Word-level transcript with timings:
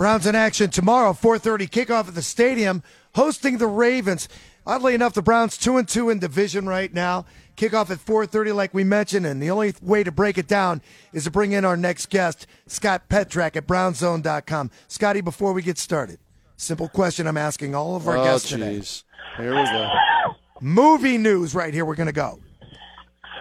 Browns 0.00 0.26
in 0.26 0.34
action 0.34 0.70
tomorrow, 0.70 1.12
4:30 1.12 1.68
kickoff 1.68 2.08
at 2.08 2.14
the 2.14 2.22
stadium, 2.22 2.82
hosting 3.16 3.58
the 3.58 3.66
Ravens. 3.66 4.30
Oddly 4.66 4.94
enough, 4.94 5.12
the 5.12 5.20
Browns 5.20 5.58
two 5.58 5.76
and 5.76 5.86
two 5.86 6.08
in 6.08 6.18
division 6.18 6.66
right 6.66 6.90
now. 6.90 7.26
Kickoff 7.54 7.90
at 7.90 7.98
4:30, 7.98 8.54
like 8.54 8.72
we 8.72 8.82
mentioned, 8.82 9.26
and 9.26 9.42
the 9.42 9.50
only 9.50 9.74
way 9.82 10.02
to 10.02 10.10
break 10.10 10.38
it 10.38 10.48
down 10.48 10.80
is 11.12 11.24
to 11.24 11.30
bring 11.30 11.52
in 11.52 11.66
our 11.66 11.76
next 11.76 12.08
guest, 12.08 12.46
Scott 12.66 13.10
Petrak 13.10 13.56
at 13.56 13.66
BrownZone.com. 13.66 14.70
Scotty, 14.88 15.20
before 15.20 15.52
we 15.52 15.60
get 15.60 15.76
started, 15.76 16.18
simple 16.56 16.88
question 16.88 17.26
I'm 17.26 17.36
asking 17.36 17.74
all 17.74 17.94
of 17.94 18.08
our 18.08 18.16
oh, 18.16 18.24
guests 18.24 18.48
today. 18.48 18.78
jeez. 18.78 19.02
Here 19.36 19.54
we 19.54 19.64
go. 19.64 19.90
Movie 20.62 21.18
news 21.18 21.54
right 21.54 21.74
here. 21.74 21.84
We're 21.84 21.94
going 21.94 22.06
to 22.06 22.12
go. 22.12 22.38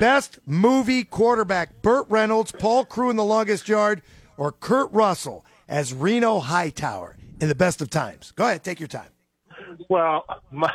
Best 0.01 0.39
movie 0.45 1.05
quarterback: 1.05 1.81
Burt 1.81 2.05
Reynolds, 2.09 2.51
Paul 2.51 2.83
Crewe 2.83 3.11
in 3.11 3.15
The 3.15 3.23
Longest 3.23 3.69
Yard, 3.69 4.01
or 4.35 4.51
Kurt 4.51 4.91
Russell 4.91 5.45
as 5.69 5.93
Reno 5.93 6.39
Hightower 6.39 7.15
in 7.39 7.47
The 7.47 7.55
Best 7.55 7.79
of 7.81 7.89
Times. 7.89 8.33
Go 8.35 8.45
ahead, 8.45 8.63
take 8.63 8.79
your 8.81 8.87
time. 8.87 9.09
Well, 9.89 10.25
my 10.51 10.71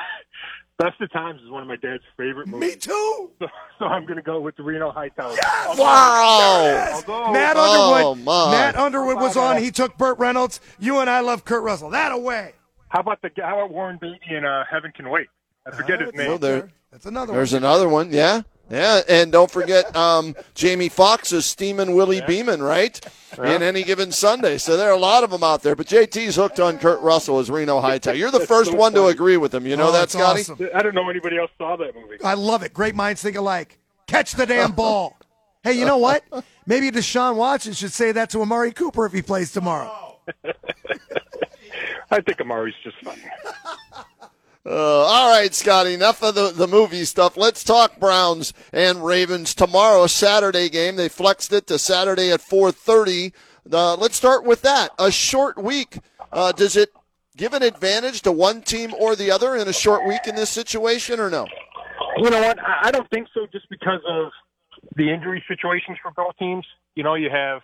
Best 0.79 1.01
of 1.01 1.13
Times 1.13 1.41
is 1.43 1.51
one 1.51 1.63
of 1.63 1.69
my 1.69 1.77
dad's 1.77 2.03
favorite 2.17 2.49
movies. 2.49 2.71
Me 2.75 2.77
too. 2.77 3.31
So, 3.39 3.47
so 3.79 3.85
I'm 3.85 4.05
going 4.05 4.17
to 4.17 4.23
go 4.23 4.41
with 4.41 4.57
the 4.57 4.63
Reno 4.63 4.91
Hightower. 4.91 5.33
Yes! 5.33 5.79
Wow. 5.79 6.91
Although, 6.95 7.33
Matt 7.33 7.57
Oh, 7.59 7.95
Underwood. 7.95 8.25
my. 8.25 8.51
Matt 8.53 8.77
Underwood 8.77 9.17
was 9.17 9.37
on. 9.37 9.63
He 9.63 9.71
took 9.71 9.97
Burt 9.99 10.19
Reynolds. 10.19 10.61
You 10.79 11.01
and 11.01 11.11
I 11.11 11.21
love 11.21 11.45
Kurt 11.45 11.63
Russell. 11.63 11.91
That 11.91 12.13
away. 12.13 12.53
how 12.89 13.01
about 13.01 13.21
the 13.23 13.31
how 13.37 13.59
about 13.59 13.73
Warren 13.73 13.99
Beatty 14.01 14.21
and 14.35 14.47
uh, 14.47 14.65
Heaven 14.71 14.93
Can 14.97 15.11
Wait? 15.11 15.27
I 15.67 15.71
forget 15.73 16.01
his 16.01 16.09
That's 16.11 16.19
name. 16.19 16.33
up 16.33 16.41
there- 16.41 16.71
That's 16.91 17.07
another 17.07 17.33
one. 17.33 17.37
There's 17.39 17.53
one. 17.53 17.63
another 17.63 17.89
one. 17.89 18.13
Yeah. 18.13 18.43
Yeah. 18.71 19.03
And 19.09 19.31
don't 19.31 19.51
forget 19.51 19.95
um, 19.95 20.35
Jamie 20.55 20.89
Foxx's 20.89 21.45
steaming 21.47 21.95
Willie 21.95 22.23
Beamen, 22.27 22.63
right? 22.63 22.99
In 23.39 23.63
any 23.63 23.83
given 23.83 24.13
Sunday. 24.13 24.59
So 24.59 24.77
there 24.77 24.89
are 24.89 24.95
a 24.95 24.99
lot 24.99 25.25
of 25.25 25.31
them 25.31 25.43
out 25.43 25.63
there. 25.63 25.75
But 25.75 25.87
JT's 25.87 26.37
hooked 26.37 26.61
on 26.61 26.79
Kurt 26.79 27.01
Russell 27.01 27.41
as 27.41 27.51
Reno 27.51 27.81
Hightower. 27.81 28.15
You're 28.15 28.31
the 28.31 28.47
first 28.47 28.71
so 28.71 28.77
one 28.77 28.93
to 28.95 29.07
agree 29.07 29.37
with 29.37 29.53
him. 29.55 29.67
You 29.67 29.77
know 29.77 29.89
Oh, 29.89 29.93
that, 29.93 30.11
Scotty? 30.11 30.41
awesome. 30.43 30.69
I 30.75 30.83
don't 30.83 30.95
know 30.95 31.09
anybody 31.11 31.37
else 31.39 31.51
saw 31.59 31.77
that 31.77 31.95
movie. 31.95 32.23
I 32.23 32.35
love 32.35 32.63
it. 32.63 32.73
Great 32.73 32.95
minds 32.95 33.23
think 33.23 33.37
alike. 33.37 33.79
Catch 34.07 34.33
the 34.33 34.47
damn 34.47 34.73
ball. 34.73 35.19
hey, 35.65 35.73
you 35.73 35.85
know 35.85 35.99
what? 35.99 36.23
Maybe 36.67 36.91
Deshaun 36.91 37.35
Watson 37.37 37.73
should 37.73 37.93
say 37.93 38.13
that 38.13 38.31
to 38.31 38.41
Amari 38.43 38.71
Cooper 38.73 39.05
if 39.07 39.13
he 39.13 39.21
plays 39.23 39.51
tomorrow. 39.53 40.19
I 42.11 42.21
think 42.21 42.39
Amari's 42.41 42.75
just 42.85 42.97
fine. 43.03 43.19
Uh, 44.67 45.05
all 45.05 45.31
right, 45.31 45.55
Scotty, 45.55 45.93
enough 45.93 46.23
of 46.23 46.35
the, 46.35 46.51
the 46.51 46.67
movie 46.67 47.05
stuff. 47.05 47.37
Let's 47.37 47.63
talk 47.63 48.01
Browns 48.01 48.55
and 48.73 49.05
Ravens 49.05 49.55
tomorrow, 49.55 50.07
Saturday 50.07 50.69
game. 50.71 50.97
They 50.97 51.09
flexed 51.09 51.53
it 51.53 51.67
to 51.67 51.79
Saturday 51.79 52.31
at 52.31 52.41
4.30. 52.41 53.33
Uh, 53.71 53.97
let's 53.97 54.17
start 54.17 54.45
with 54.45 54.63
that. 54.63 54.91
A 54.99 55.11
short 55.11 55.63
week. 55.63 55.99
Uh, 56.33 56.53
does 56.53 56.77
it 56.77 56.91
give 57.37 57.53
an 57.53 57.63
advantage 57.63 58.23
to 58.23 58.33
one 58.33 58.63
team 58.63 58.95
or 58.99 59.15
the 59.15 59.31
other 59.31 59.55
in 59.55 59.69
a 59.69 59.73
short 59.73 60.07
week 60.07 60.27
in 60.27 60.35
this 60.35 60.51
situation 60.51 61.21
or 61.21 61.29
no? 61.29 61.47
You 62.17 62.31
know 62.31 62.41
what? 62.41 62.59
I 62.63 62.91
don't 62.91 63.09
think 63.11 63.29
so. 63.35 63.47
Just 63.53 63.69
because 63.69 64.01
of 64.09 64.31
the 64.97 65.11
injury 65.11 65.43
situations 65.49 65.99
for 66.03 66.11
both 66.13 66.37
teams. 66.39 66.67
You 66.95 67.03
know, 67.03 67.15
you 67.15 67.31
have 67.31 67.63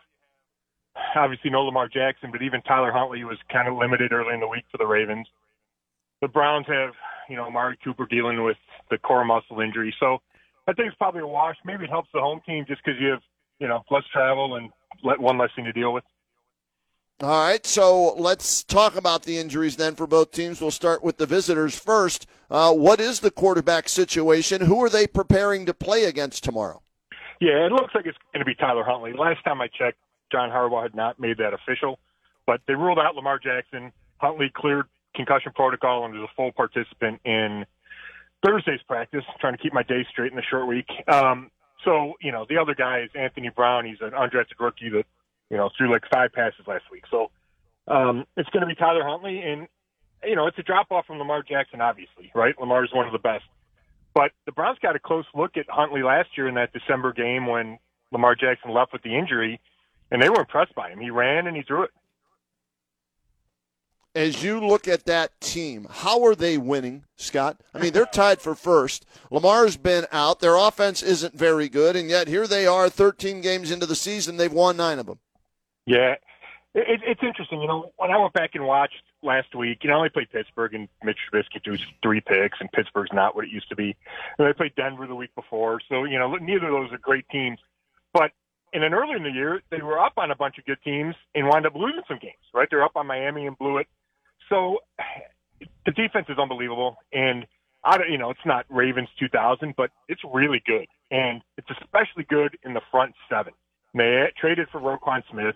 obviously 1.14 1.50
no 1.50 1.62
Lamar 1.62 1.88
Jackson, 1.88 2.30
but 2.30 2.42
even 2.42 2.62
Tyler 2.62 2.92
Huntley 2.92 3.24
was 3.24 3.38
kind 3.52 3.68
of 3.68 3.76
limited 3.76 4.12
early 4.12 4.34
in 4.34 4.40
the 4.40 4.48
week 4.48 4.64
for 4.70 4.78
the 4.78 4.86
Ravens. 4.86 5.26
The 6.20 6.28
Browns 6.28 6.66
have, 6.68 6.92
you 7.28 7.36
know, 7.36 7.44
Amari 7.44 7.78
Cooper 7.82 8.06
dealing 8.06 8.42
with 8.44 8.56
the 8.90 8.98
core 8.98 9.24
muscle 9.24 9.60
injury. 9.60 9.94
So 9.98 10.18
I 10.66 10.72
think 10.72 10.88
it's 10.88 10.96
probably 10.96 11.20
a 11.20 11.26
wash. 11.26 11.56
Maybe 11.64 11.84
it 11.84 11.90
helps 11.90 12.08
the 12.12 12.20
home 12.20 12.40
team 12.46 12.64
just 12.66 12.82
because 12.84 13.00
you 13.00 13.08
have, 13.08 13.22
you 13.58 13.68
know, 13.68 13.82
less 13.90 14.04
travel 14.12 14.56
and 14.56 14.70
let 15.02 15.20
one 15.20 15.38
less 15.38 15.50
thing 15.56 15.64
to 15.64 15.72
deal 15.72 15.92
with. 15.92 16.04
All 17.22 17.28
right, 17.28 17.66
so 17.66 18.14
let's 18.14 18.64
talk 18.64 18.96
about 18.96 19.24
the 19.24 19.36
injuries 19.36 19.76
then 19.76 19.94
for 19.94 20.06
both 20.06 20.30
teams. 20.30 20.58
We'll 20.58 20.70
start 20.70 21.04
with 21.04 21.18
the 21.18 21.26
visitors 21.26 21.78
first. 21.78 22.26
Uh, 22.50 22.72
what 22.72 22.98
is 22.98 23.20
the 23.20 23.30
quarterback 23.30 23.90
situation? 23.90 24.62
Who 24.62 24.82
are 24.82 24.88
they 24.88 25.06
preparing 25.06 25.66
to 25.66 25.74
play 25.74 26.04
against 26.04 26.44
tomorrow? 26.44 26.82
Yeah, 27.38 27.66
it 27.66 27.72
looks 27.72 27.94
like 27.94 28.06
it's 28.06 28.16
going 28.32 28.40
to 28.40 28.46
be 28.46 28.54
Tyler 28.54 28.84
Huntley. 28.84 29.12
Last 29.12 29.44
time 29.44 29.60
I 29.60 29.66
checked, 29.66 29.98
John 30.32 30.48
Harbaugh 30.48 30.82
had 30.82 30.94
not 30.94 31.20
made 31.20 31.36
that 31.38 31.52
official, 31.52 31.98
but 32.46 32.62
they 32.66 32.74
ruled 32.74 32.98
out 32.98 33.14
Lamar 33.14 33.38
Jackson. 33.38 33.92
Huntley 34.16 34.50
cleared 34.54 34.86
concussion 35.14 35.52
protocol 35.54 36.04
and 36.04 36.14
was 36.14 36.28
a 36.30 36.34
full 36.34 36.52
participant 36.52 37.20
in 37.24 37.66
Thursday's 38.44 38.82
practice. 38.86 39.24
Trying 39.40 39.56
to 39.56 39.62
keep 39.62 39.72
my 39.72 39.82
day 39.82 40.06
straight 40.10 40.30
in 40.32 40.36
the 40.36 40.42
short 40.42 40.66
week. 40.66 40.88
Um, 41.08 41.50
so 41.84 42.14
you 42.20 42.32
know, 42.32 42.46
the 42.48 42.58
other 42.58 42.74
guy 42.74 43.00
is 43.00 43.10
Anthony 43.14 43.50
Brown. 43.50 43.86
He's 43.86 44.00
an 44.00 44.10
undrafted 44.10 44.58
rookie 44.58 44.90
that 44.90 45.04
you 45.50 45.56
know 45.56 45.70
threw 45.76 45.90
like 45.90 46.04
five 46.12 46.32
passes 46.32 46.66
last 46.66 46.84
week. 46.90 47.04
So 47.10 47.30
um, 47.88 48.24
it's 48.36 48.48
going 48.50 48.60
to 48.62 48.66
be 48.66 48.74
Tyler 48.74 49.04
Huntley, 49.04 49.40
and 49.40 49.66
you 50.24 50.36
know, 50.36 50.46
it's 50.46 50.58
a 50.58 50.62
drop 50.62 50.90
off 50.90 51.06
from 51.06 51.18
Lamar 51.18 51.42
Jackson, 51.42 51.80
obviously, 51.80 52.30
right? 52.34 52.58
Lamar 52.58 52.84
is 52.84 52.92
one 52.92 53.06
of 53.06 53.12
the 53.12 53.18
best. 53.18 53.44
But 54.14 54.32
the 54.44 54.52
Browns 54.52 54.78
got 54.82 54.96
a 54.96 54.98
close 54.98 55.24
look 55.34 55.56
at 55.56 55.66
Huntley 55.68 56.02
last 56.02 56.30
year 56.36 56.48
in 56.48 56.54
that 56.56 56.72
December 56.72 57.12
game 57.12 57.46
when 57.46 57.78
Lamar 58.12 58.34
Jackson 58.34 58.72
left 58.72 58.92
with 58.92 59.02
the 59.02 59.16
injury, 59.16 59.60
and 60.10 60.20
they 60.20 60.28
were 60.28 60.40
impressed 60.40 60.74
by 60.74 60.90
him. 60.90 60.98
He 60.98 61.10
ran 61.10 61.46
and 61.46 61.56
he 61.56 61.62
threw 61.62 61.84
it. 61.84 61.90
As 64.14 64.42
you 64.42 64.58
look 64.58 64.88
at 64.88 65.04
that 65.04 65.40
team, 65.40 65.86
how 65.88 66.24
are 66.24 66.34
they 66.34 66.58
winning, 66.58 67.04
Scott? 67.16 67.60
I 67.72 67.78
mean, 67.78 67.92
they're 67.92 68.06
tied 68.06 68.40
for 68.40 68.56
first. 68.56 69.06
Lamar's 69.30 69.76
been 69.76 70.06
out. 70.10 70.40
Their 70.40 70.56
offense 70.56 71.00
isn't 71.00 71.34
very 71.34 71.68
good, 71.68 71.94
and 71.94 72.10
yet 72.10 72.26
here 72.26 72.48
they 72.48 72.66
are, 72.66 72.88
13 72.88 73.40
games 73.40 73.70
into 73.70 73.86
the 73.86 73.94
season. 73.94 74.36
They've 74.36 74.52
won 74.52 74.76
nine 74.76 74.98
of 74.98 75.06
them. 75.06 75.20
Yeah, 75.86 76.16
it, 76.74 77.00
it's 77.04 77.22
interesting. 77.22 77.60
You 77.60 77.68
know, 77.68 77.92
when 77.96 78.10
I 78.10 78.18
went 78.18 78.32
back 78.32 78.50
and 78.54 78.64
watched 78.64 79.02
last 79.22 79.54
week, 79.54 79.78
you 79.82 79.90
know, 79.90 80.02
they 80.02 80.08
played 80.08 80.30
Pittsburgh 80.30 80.74
and 80.74 80.88
Mitch 81.02 81.18
Trubisky 81.32 81.62
threw 81.62 81.76
three 82.02 82.20
picks, 82.20 82.58
and 82.60 82.70
Pittsburgh's 82.72 83.10
not 83.12 83.34
what 83.34 83.44
it 83.44 83.50
used 83.50 83.68
to 83.70 83.76
be. 83.76 83.96
And 84.38 84.46
they 84.46 84.52
played 84.52 84.74
Denver 84.76 85.06
the 85.06 85.14
week 85.14 85.34
before, 85.34 85.80
so 85.88 86.04
you 86.04 86.18
know, 86.18 86.34
neither 86.36 86.66
of 86.66 86.72
those 86.72 86.92
are 86.92 86.98
great 86.98 87.28
teams. 87.28 87.58
But 88.12 88.30
and 88.72 88.82
then 88.82 88.94
earlier 88.94 89.16
in 89.16 89.24
the 89.24 89.30
year, 89.30 89.62
they 89.70 89.82
were 89.82 89.98
up 89.98 90.12
on 90.16 90.30
a 90.30 90.36
bunch 90.36 90.58
of 90.58 90.64
good 90.64 90.78
teams 90.84 91.16
and 91.34 91.48
wound 91.48 91.66
up 91.66 91.74
losing 91.74 92.02
some 92.06 92.18
games. 92.20 92.34
Right, 92.54 92.68
they're 92.70 92.84
up 92.84 92.96
on 92.96 93.06
Miami 93.06 93.46
and 93.46 93.58
blew 93.58 93.78
it. 93.78 93.88
So 94.50 94.78
the 95.86 95.92
defense 95.92 96.26
is 96.28 96.38
unbelievable, 96.38 96.96
and 97.12 97.46
I 97.82 97.96
don't, 97.96 98.10
you 98.10 98.18
know, 98.18 98.30
it's 98.30 98.44
not 98.44 98.66
Ravens 98.68 99.08
2000, 99.18 99.74
but 99.76 99.90
it's 100.08 100.20
really 100.24 100.62
good, 100.66 100.86
and 101.10 101.40
it's 101.56 101.68
especially 101.80 102.24
good 102.24 102.58
in 102.64 102.74
the 102.74 102.82
front 102.90 103.14
seven. 103.30 103.54
They 103.94 104.30
traded 104.38 104.68
for 104.70 104.80
Roquan 104.80 105.22
Smith. 105.30 105.54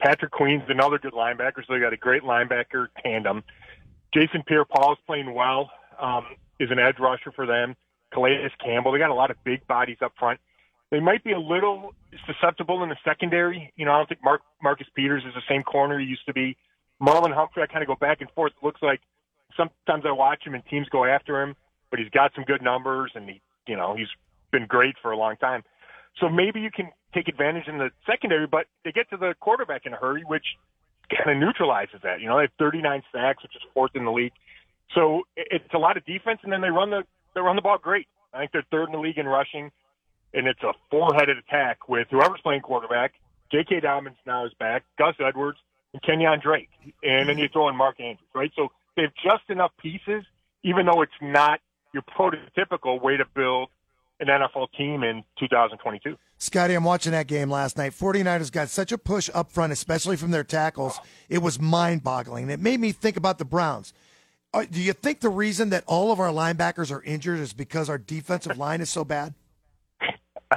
Patrick 0.00 0.30
Queen's 0.30 0.62
another 0.68 0.98
good 0.98 1.14
linebacker, 1.14 1.66
so 1.66 1.72
they 1.74 1.80
got 1.80 1.92
a 1.92 1.96
great 1.96 2.22
linebacker 2.22 2.88
tandem. 3.02 3.42
Jason 4.14 4.42
Pierre-Paul's 4.46 4.98
playing 5.06 5.34
well, 5.34 5.70
um, 5.98 6.26
is 6.60 6.70
an 6.70 6.78
edge 6.78 6.98
rusher 6.98 7.32
for 7.32 7.46
them. 7.46 7.74
Calais 8.12 8.50
Campbell, 8.62 8.92
they 8.92 8.98
got 8.98 9.10
a 9.10 9.14
lot 9.14 9.30
of 9.30 9.36
big 9.44 9.66
bodies 9.66 9.98
up 10.02 10.12
front. 10.18 10.40
They 10.90 11.00
might 11.00 11.24
be 11.24 11.32
a 11.32 11.40
little 11.40 11.94
susceptible 12.26 12.82
in 12.82 12.88
the 12.88 12.96
secondary. 13.04 13.72
You 13.76 13.84
know, 13.84 13.92
I 13.92 13.96
don't 13.98 14.08
think 14.08 14.22
Mark, 14.22 14.42
Marcus 14.62 14.86
Peters 14.94 15.24
is 15.26 15.34
the 15.34 15.42
same 15.48 15.62
corner 15.64 15.98
he 15.98 16.06
used 16.06 16.24
to 16.26 16.32
be. 16.32 16.56
Marlon 17.00 17.34
Humphrey, 17.34 17.62
I 17.62 17.66
kind 17.66 17.82
of 17.82 17.88
go 17.88 17.94
back 17.94 18.20
and 18.20 18.30
forth. 18.30 18.52
It 18.60 18.64
looks 18.64 18.82
like 18.82 19.00
sometimes 19.56 20.04
I 20.06 20.12
watch 20.12 20.46
him 20.46 20.54
and 20.54 20.64
teams 20.66 20.88
go 20.88 21.04
after 21.04 21.42
him, 21.42 21.54
but 21.90 21.98
he's 21.98 22.08
got 22.10 22.32
some 22.34 22.44
good 22.44 22.62
numbers 22.62 23.12
and 23.14 23.28
he, 23.28 23.40
you 23.66 23.76
know, 23.76 23.94
he's 23.96 24.08
been 24.50 24.66
great 24.66 24.96
for 25.02 25.10
a 25.10 25.16
long 25.16 25.36
time. 25.36 25.62
So 26.20 26.28
maybe 26.28 26.60
you 26.60 26.70
can 26.70 26.90
take 27.14 27.28
advantage 27.28 27.68
in 27.68 27.78
the 27.78 27.90
secondary, 28.06 28.46
but 28.46 28.66
they 28.84 28.92
get 28.92 29.10
to 29.10 29.16
the 29.16 29.34
quarterback 29.40 29.84
in 29.84 29.92
a 29.92 29.96
hurry, 29.96 30.22
which 30.26 30.44
kind 31.10 31.30
of 31.30 31.36
neutralizes 31.36 32.00
that. 32.02 32.20
You 32.20 32.28
know, 32.28 32.36
they 32.36 32.42
have 32.42 32.50
39 32.58 33.02
sacks, 33.12 33.42
which 33.42 33.54
is 33.54 33.62
fourth 33.74 33.92
in 33.94 34.04
the 34.04 34.12
league. 34.12 34.32
So 34.94 35.22
it's 35.36 35.72
a 35.74 35.78
lot 35.78 35.96
of 35.96 36.04
defense, 36.06 36.40
and 36.42 36.52
then 36.52 36.60
they 36.60 36.70
run 36.70 36.90
the 36.90 37.02
they 37.34 37.40
run 37.40 37.56
the 37.56 37.62
ball 37.62 37.78
great. 37.78 38.06
I 38.32 38.38
think 38.38 38.52
they're 38.52 38.64
third 38.70 38.86
in 38.86 38.92
the 38.92 38.98
league 38.98 39.18
in 39.18 39.26
rushing, 39.26 39.70
and 40.32 40.46
it's 40.46 40.62
a 40.62 40.72
four-headed 40.90 41.36
attack 41.38 41.88
with 41.88 42.06
whoever's 42.10 42.40
playing 42.42 42.62
quarterback. 42.62 43.12
J.K. 43.52 43.80
Dobbins 43.80 44.16
now 44.26 44.46
is 44.46 44.52
back, 44.58 44.84
Gus 44.98 45.14
Edwards, 45.20 45.58
Kenyon 46.04 46.40
Drake, 46.40 46.70
and 47.02 47.28
then 47.28 47.38
you 47.38 47.48
throw 47.52 47.68
in 47.68 47.76
Mark 47.76 48.00
Andrews, 48.00 48.28
right? 48.34 48.52
So 48.56 48.68
they 48.96 49.02
have 49.02 49.12
just 49.14 49.48
enough 49.48 49.72
pieces, 49.80 50.24
even 50.64 50.86
though 50.86 51.02
it's 51.02 51.12
not 51.20 51.60
your 51.92 52.02
prototypical 52.02 53.00
way 53.00 53.16
to 53.16 53.24
build 53.34 53.68
an 54.20 54.28
NFL 54.28 54.68
team 54.76 55.02
in 55.02 55.22
2022. 55.38 56.16
Scotty, 56.38 56.74
I'm 56.74 56.84
watching 56.84 57.12
that 57.12 57.26
game 57.26 57.50
last 57.50 57.78
night. 57.78 57.92
49ers 57.92 58.52
got 58.52 58.68
such 58.68 58.92
a 58.92 58.98
push 58.98 59.30
up 59.32 59.50
front, 59.50 59.72
especially 59.72 60.16
from 60.16 60.30
their 60.30 60.44
tackles. 60.44 60.98
It 61.28 61.38
was 61.38 61.60
mind 61.60 62.02
boggling. 62.02 62.50
It 62.50 62.60
made 62.60 62.80
me 62.80 62.92
think 62.92 63.16
about 63.16 63.38
the 63.38 63.44
Browns. 63.44 63.92
Uh, 64.52 64.64
do 64.70 64.80
you 64.80 64.92
think 64.92 65.20
the 65.20 65.28
reason 65.28 65.70
that 65.70 65.84
all 65.86 66.12
of 66.12 66.20
our 66.20 66.30
linebackers 66.30 66.90
are 66.90 67.02
injured 67.02 67.40
is 67.40 67.52
because 67.52 67.88
our 67.88 67.98
defensive 67.98 68.56
line 68.58 68.80
is 68.80 68.90
so 68.90 69.04
bad? 69.04 69.34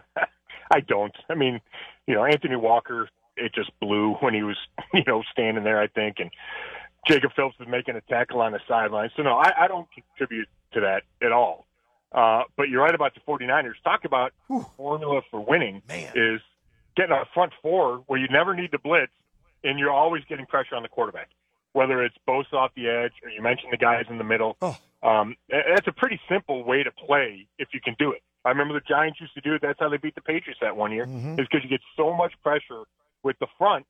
I 0.71 0.79
don't. 0.81 1.15
I 1.29 1.35
mean, 1.35 1.59
you 2.07 2.13
know, 2.13 2.23
Anthony 2.25 2.55
Walker, 2.55 3.09
it 3.39 3.53
just 3.53 3.71
blew 3.79 4.13
when 4.15 4.33
he 4.33 4.43
was, 4.43 4.57
you 4.93 5.03
know, 5.07 5.23
standing 5.31 5.63
there, 5.63 5.79
I 5.81 5.87
think, 5.87 6.19
and 6.19 6.29
Jacob 7.07 7.31
Phillips 7.35 7.57
was 7.59 7.67
making 7.67 7.95
a 7.95 8.01
tackle 8.01 8.41
on 8.41 8.51
the 8.51 8.59
sideline. 8.67 9.09
So, 9.15 9.23
no, 9.23 9.37
I, 9.37 9.63
I 9.65 9.67
don't 9.67 9.87
contribute 9.91 10.47
to 10.73 10.81
that 10.81 11.03
at 11.25 11.31
all. 11.31 11.65
Uh, 12.11 12.43
but 12.57 12.69
you're 12.69 12.81
right 12.83 12.93
about 12.95 13.13
the 13.13 13.21
49ers. 13.21 13.73
Talk 13.83 14.03
about 14.03 14.33
Whew. 14.47 14.65
formula 14.77 15.21
for 15.29 15.39
winning 15.39 15.81
Man. 15.87 16.11
is 16.15 16.41
getting 16.95 17.11
a 17.15 17.23
front 17.33 17.53
four 17.61 18.03
where 18.07 18.19
you 18.19 18.27
never 18.29 18.55
need 18.55 18.71
to 18.71 18.79
blitz 18.79 19.11
and 19.63 19.77
you're 19.79 19.91
always 19.91 20.23
getting 20.27 20.45
pressure 20.45 20.75
on 20.75 20.81
the 20.83 20.89
quarterback, 20.89 21.29
whether 21.73 22.03
it's 22.03 22.15
Bosa 22.27 22.53
off 22.53 22.71
the 22.75 22.87
edge 22.89 23.13
or 23.23 23.29
you 23.29 23.41
mentioned 23.41 23.71
the 23.71 23.77
guys 23.77 24.05
in 24.09 24.17
the 24.17 24.23
middle. 24.23 24.57
Oh. 24.61 24.75
Um, 25.03 25.35
that's 25.49 25.87
a 25.87 25.91
pretty 25.93 26.19
simple 26.27 26.63
way 26.65 26.83
to 26.83 26.91
play 26.91 27.47
if 27.59 27.69
you 27.73 27.79
can 27.79 27.95
do 27.99 28.11
it. 28.11 28.21
I 28.43 28.49
remember 28.49 28.73
the 28.73 28.81
Giants 28.87 29.21
used 29.21 29.33
to 29.35 29.41
do 29.41 29.53
it. 29.53 29.61
That's 29.61 29.79
how 29.79 29.87
they 29.89 29.97
beat 29.97 30.15
the 30.15 30.21
Patriots 30.21 30.59
that 30.61 30.75
one 30.75 30.91
year. 30.91 31.05
Mhm. 31.05 31.39
Is 31.39 31.47
because 31.47 31.63
you 31.63 31.69
get 31.69 31.81
so 31.95 32.13
much 32.13 32.33
pressure 32.41 32.83
with 33.23 33.37
the 33.39 33.47
front 33.57 33.85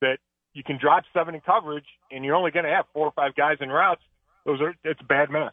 that 0.00 0.18
you 0.52 0.62
can 0.62 0.78
drop 0.78 1.04
seven 1.12 1.34
in 1.34 1.40
coverage, 1.40 1.86
and 2.10 2.24
you're 2.24 2.34
only 2.34 2.50
going 2.50 2.64
to 2.64 2.70
have 2.70 2.86
four 2.92 3.06
or 3.06 3.12
five 3.12 3.34
guys 3.34 3.56
in 3.60 3.68
routes. 3.68 4.02
Those 4.44 4.60
are 4.60 4.74
it's 4.84 5.00
bad 5.02 5.30
math. 5.30 5.52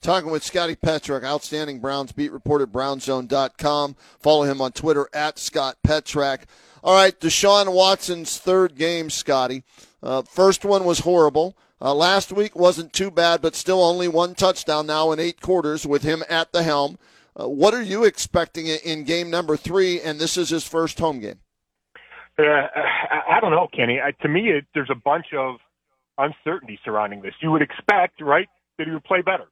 Talking 0.00 0.30
with 0.30 0.44
Scotty 0.44 0.76
Petrak, 0.76 1.24
outstanding 1.24 1.80
Browns 1.80 2.12
beat 2.12 2.30
reporter, 2.30 2.68
brownzone.com. 2.68 3.96
Follow 4.20 4.44
him 4.44 4.60
on 4.60 4.70
Twitter 4.70 5.08
at 5.12 5.40
Scott 5.40 5.76
Petrak. 5.84 6.42
All 6.84 6.94
right, 6.94 7.18
Deshaun 7.18 7.72
Watson's 7.72 8.38
third 8.38 8.76
game, 8.76 9.10
Scotty. 9.10 9.64
Uh, 10.00 10.22
first 10.22 10.64
one 10.64 10.84
was 10.84 11.00
horrible. 11.00 11.56
Uh, 11.80 11.94
last 11.94 12.32
week 12.32 12.54
wasn't 12.54 12.92
too 12.92 13.10
bad, 13.10 13.42
but 13.42 13.56
still 13.56 13.82
only 13.82 14.06
one 14.06 14.34
touchdown 14.34 14.86
now 14.86 15.10
in 15.10 15.18
eight 15.18 15.40
quarters 15.40 15.84
with 15.84 16.02
him 16.02 16.22
at 16.28 16.52
the 16.52 16.62
helm. 16.62 16.98
Uh, 17.38 17.48
what 17.48 17.74
are 17.74 17.82
you 17.82 18.04
expecting 18.04 18.66
in 18.66 19.04
game 19.04 19.30
number 19.30 19.56
three? 19.56 20.00
And 20.00 20.20
this 20.20 20.36
is 20.36 20.50
his 20.50 20.64
first 20.64 20.98
home 20.98 21.20
game. 21.20 21.40
Uh, 22.38 22.42
I, 22.44 23.36
I 23.36 23.40
don't 23.40 23.50
know, 23.50 23.68
Kenny. 23.74 24.00
I, 24.00 24.12
to 24.22 24.28
me, 24.28 24.50
it, 24.50 24.66
there's 24.74 24.90
a 24.90 24.94
bunch 24.94 25.26
of 25.36 25.56
uncertainty 26.16 26.78
surrounding 26.84 27.22
this. 27.22 27.34
You 27.40 27.50
would 27.50 27.62
expect, 27.62 28.20
right, 28.20 28.48
that 28.76 28.86
he 28.86 28.92
would 28.92 29.04
play 29.04 29.22
better. 29.22 29.46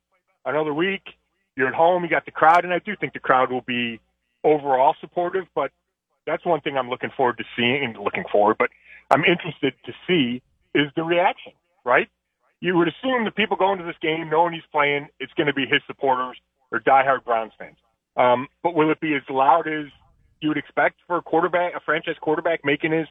Another 0.45 0.73
week, 0.73 1.03
you're 1.57 1.69
at 1.69 1.75
home, 1.75 2.05
you 2.05 2.11
got 2.11 2.25
the 2.25 2.31
crowd, 2.31 2.65
and 2.65 2.73
I 2.73 2.79
do 2.79 2.95
think 3.01 3.13
the 3.13 3.19
crowd 3.19 3.51
will 3.51 3.63
be 3.63 4.01
overall 4.45 4.95
supportive. 5.01 5.47
But 5.55 5.73
that's 6.27 6.45
one 6.45 6.61
thing 6.61 6.77
I'm 6.77 6.89
looking 6.89 7.11
forward 7.17 7.39
to 7.39 7.45
seeing. 7.57 7.85
And 7.85 7.97
looking 7.99 8.25
forward, 8.31 8.57
but 8.59 8.71
I'm 9.11 9.25
interested 9.25 9.75
to 9.85 9.93
see 10.07 10.43
is 10.75 10.91
the 10.95 11.03
reaction. 11.03 11.53
Right? 11.85 12.09
You 12.61 12.77
would 12.77 12.89
assume 12.89 13.25
the 13.25 13.31
people 13.31 13.57
going 13.57 13.79
to 13.79 13.85
this 13.85 13.97
game, 14.01 14.29
knowing 14.31 14.53
he's 14.53 14.63
playing, 14.73 15.09
it's 15.21 15.33
going 15.35 15.47
to 15.47 15.53
be 15.53 15.67
his 15.67 15.83
supporters 15.87 16.37
or 16.73 16.81
diehard 16.81 17.25
Browns 17.25 17.53
fans. 17.59 17.77
Um, 18.17 18.49
but 18.63 18.75
will 18.75 18.91
it 18.91 19.01
be 19.01 19.15
as 19.15 19.23
loud 19.29 19.69
as 19.69 19.87
you 20.41 20.49
would 20.49 20.59
expect 20.59 20.97
for 21.07 21.17
a 21.17 21.23
quarterback, 21.23 21.75
a 21.75 21.81
franchise 21.81 22.17
quarterback 22.21 22.65
making 22.65 22.93
his 22.93 23.07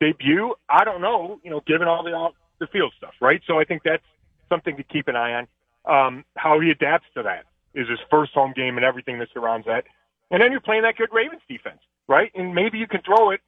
debut? 0.00 0.54
I 0.68 0.84
don't 0.84 1.00
know. 1.00 1.40
You 1.42 1.50
know, 1.50 1.62
given 1.66 1.88
all 1.88 2.02
the 2.02 2.12
all 2.12 2.34
the 2.58 2.66
field 2.66 2.92
stuff, 2.96 3.14
right? 3.20 3.40
So 3.46 3.58
I 3.58 3.64
think 3.64 3.82
that's 3.84 4.04
something 4.48 4.76
to 4.76 4.82
keep 4.82 5.08
an 5.08 5.16
eye 5.16 5.34
on. 5.34 5.46
Um, 5.84 6.24
how 6.36 6.60
he 6.60 6.70
adapts 6.70 7.06
to 7.14 7.22
that 7.22 7.44
is 7.74 7.88
his 7.88 7.98
first 8.10 8.32
home 8.32 8.52
game 8.56 8.76
and 8.76 8.84
everything 8.84 9.18
that 9.18 9.28
surrounds 9.32 9.66
that. 9.66 9.84
And 10.30 10.42
then 10.42 10.50
you're 10.50 10.60
playing 10.60 10.82
that 10.82 10.96
good 10.96 11.10
Ravens 11.12 11.42
defense, 11.48 11.78
right? 12.08 12.32
And 12.34 12.54
maybe 12.54 12.78
you 12.78 12.88
can 12.88 13.02
throw 13.02 13.30
it 13.30 13.40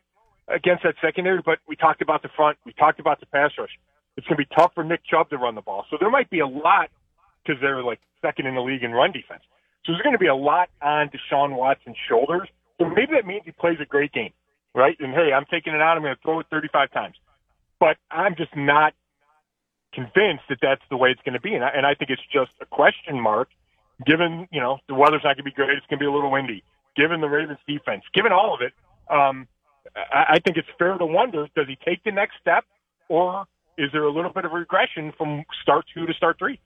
against 0.46 0.84
that 0.84 0.94
secondary, 1.00 1.40
but 1.44 1.58
we 1.66 1.76
talked 1.76 2.02
about 2.02 2.22
the 2.22 2.28
front. 2.36 2.58
We 2.64 2.72
talked 2.72 3.00
about 3.00 3.20
the 3.20 3.26
pass 3.26 3.50
rush. 3.58 3.70
It's 4.16 4.26
going 4.26 4.36
to 4.36 4.44
be 4.44 4.54
tough 4.54 4.72
for 4.74 4.84
Nick 4.84 5.00
Chubb 5.04 5.31
to 5.31 5.38
run 5.38 5.54
the 5.54 5.62
ball. 5.62 5.86
So 5.90 5.96
there 5.98 6.10
might 6.10 6.31
be 6.31 6.40
a 6.40 6.46
lot 6.46 6.90
because 7.42 7.60
they're 7.60 7.82
like 7.82 8.00
second 8.22 8.46
in 8.46 8.54
the 8.54 8.60
league 8.60 8.82
in 8.82 8.92
run 8.92 9.12
defense. 9.12 9.42
So 9.84 9.92
there's 9.92 10.02
going 10.02 10.14
to 10.14 10.19
be 10.19 10.26
a 10.26 10.34
lot 10.34 10.69
on 10.82 11.10
Deshaun 11.10 11.56
Watson's 11.56 11.96
shoulders. 12.08 12.48
So 12.78 12.88
maybe 12.88 13.12
that 13.14 13.26
means 13.26 13.42
he 13.44 13.52
plays 13.52 13.78
a 13.80 13.84
great 13.84 14.12
game, 14.12 14.32
right? 14.75 14.96
And 15.00 15.12
hey, 15.12 15.32
I'm 15.32 15.44
taking 15.50 15.75
it 15.75 15.80
out. 15.80 15.96
I'm 15.96 16.02
going 16.02 16.14
to 16.14 16.22
throw 16.22 16.40
it 16.40 16.46
35 16.50 16.92
times. 16.92 17.16
But 17.80 17.96
I'm 18.10 18.34
just 18.36 18.54
not 18.56 18.94
convinced 19.92 20.44
that 20.48 20.58
that's 20.60 20.82
the 20.90 20.96
way 20.96 21.10
it's 21.10 21.22
going 21.22 21.34
to 21.34 21.40
be. 21.40 21.54
And 21.54 21.64
I, 21.64 21.69
and 21.69 21.86
I 21.86 21.94
think 21.94 22.10
it's 22.10 22.22
just 22.32 22.50
a 22.60 22.66
question 22.66 23.20
mark, 23.20 23.48
given, 24.06 24.48
you 24.50 24.60
know, 24.60 24.78
the 24.88 24.94
weather's 24.94 25.22
not 25.25 25.36
going 25.36 25.38
to 25.38 25.42
be 25.44 25.52
great. 25.52 25.70
It's 25.70 25.86
going 25.86 25.98
to 25.98 26.02
be 26.02 26.06
a 26.06 26.12
little 26.12 26.30
windy. 26.30 26.62
Given 26.96 27.20
the 27.20 27.28
Ravens 27.28 27.58
defense, 27.66 28.02
given 28.12 28.32
all 28.32 28.54
of 28.54 28.60
it, 28.60 28.72
um, 29.10 29.46
I, 29.96 30.34
I 30.34 30.38
think 30.40 30.56
it's 30.56 30.69
fair 30.78 30.98
to 30.98 31.06
wonder, 31.06 31.46
does 31.54 31.66
he 31.69 31.78
take 31.84 32.02
the 32.04 32.10
next 32.10 32.34
step 32.40 32.64
or 33.08 33.46
is 33.76 33.90
there 33.92 34.02
a 34.02 34.12
little 34.12 34.32
bit 34.32 34.44
of 34.44 34.52
regression 34.52 35.12
from 35.16 35.44
start 35.62 35.84
two 35.94 36.06
to 36.06 36.12
start 36.14 36.38
three? 36.38 36.60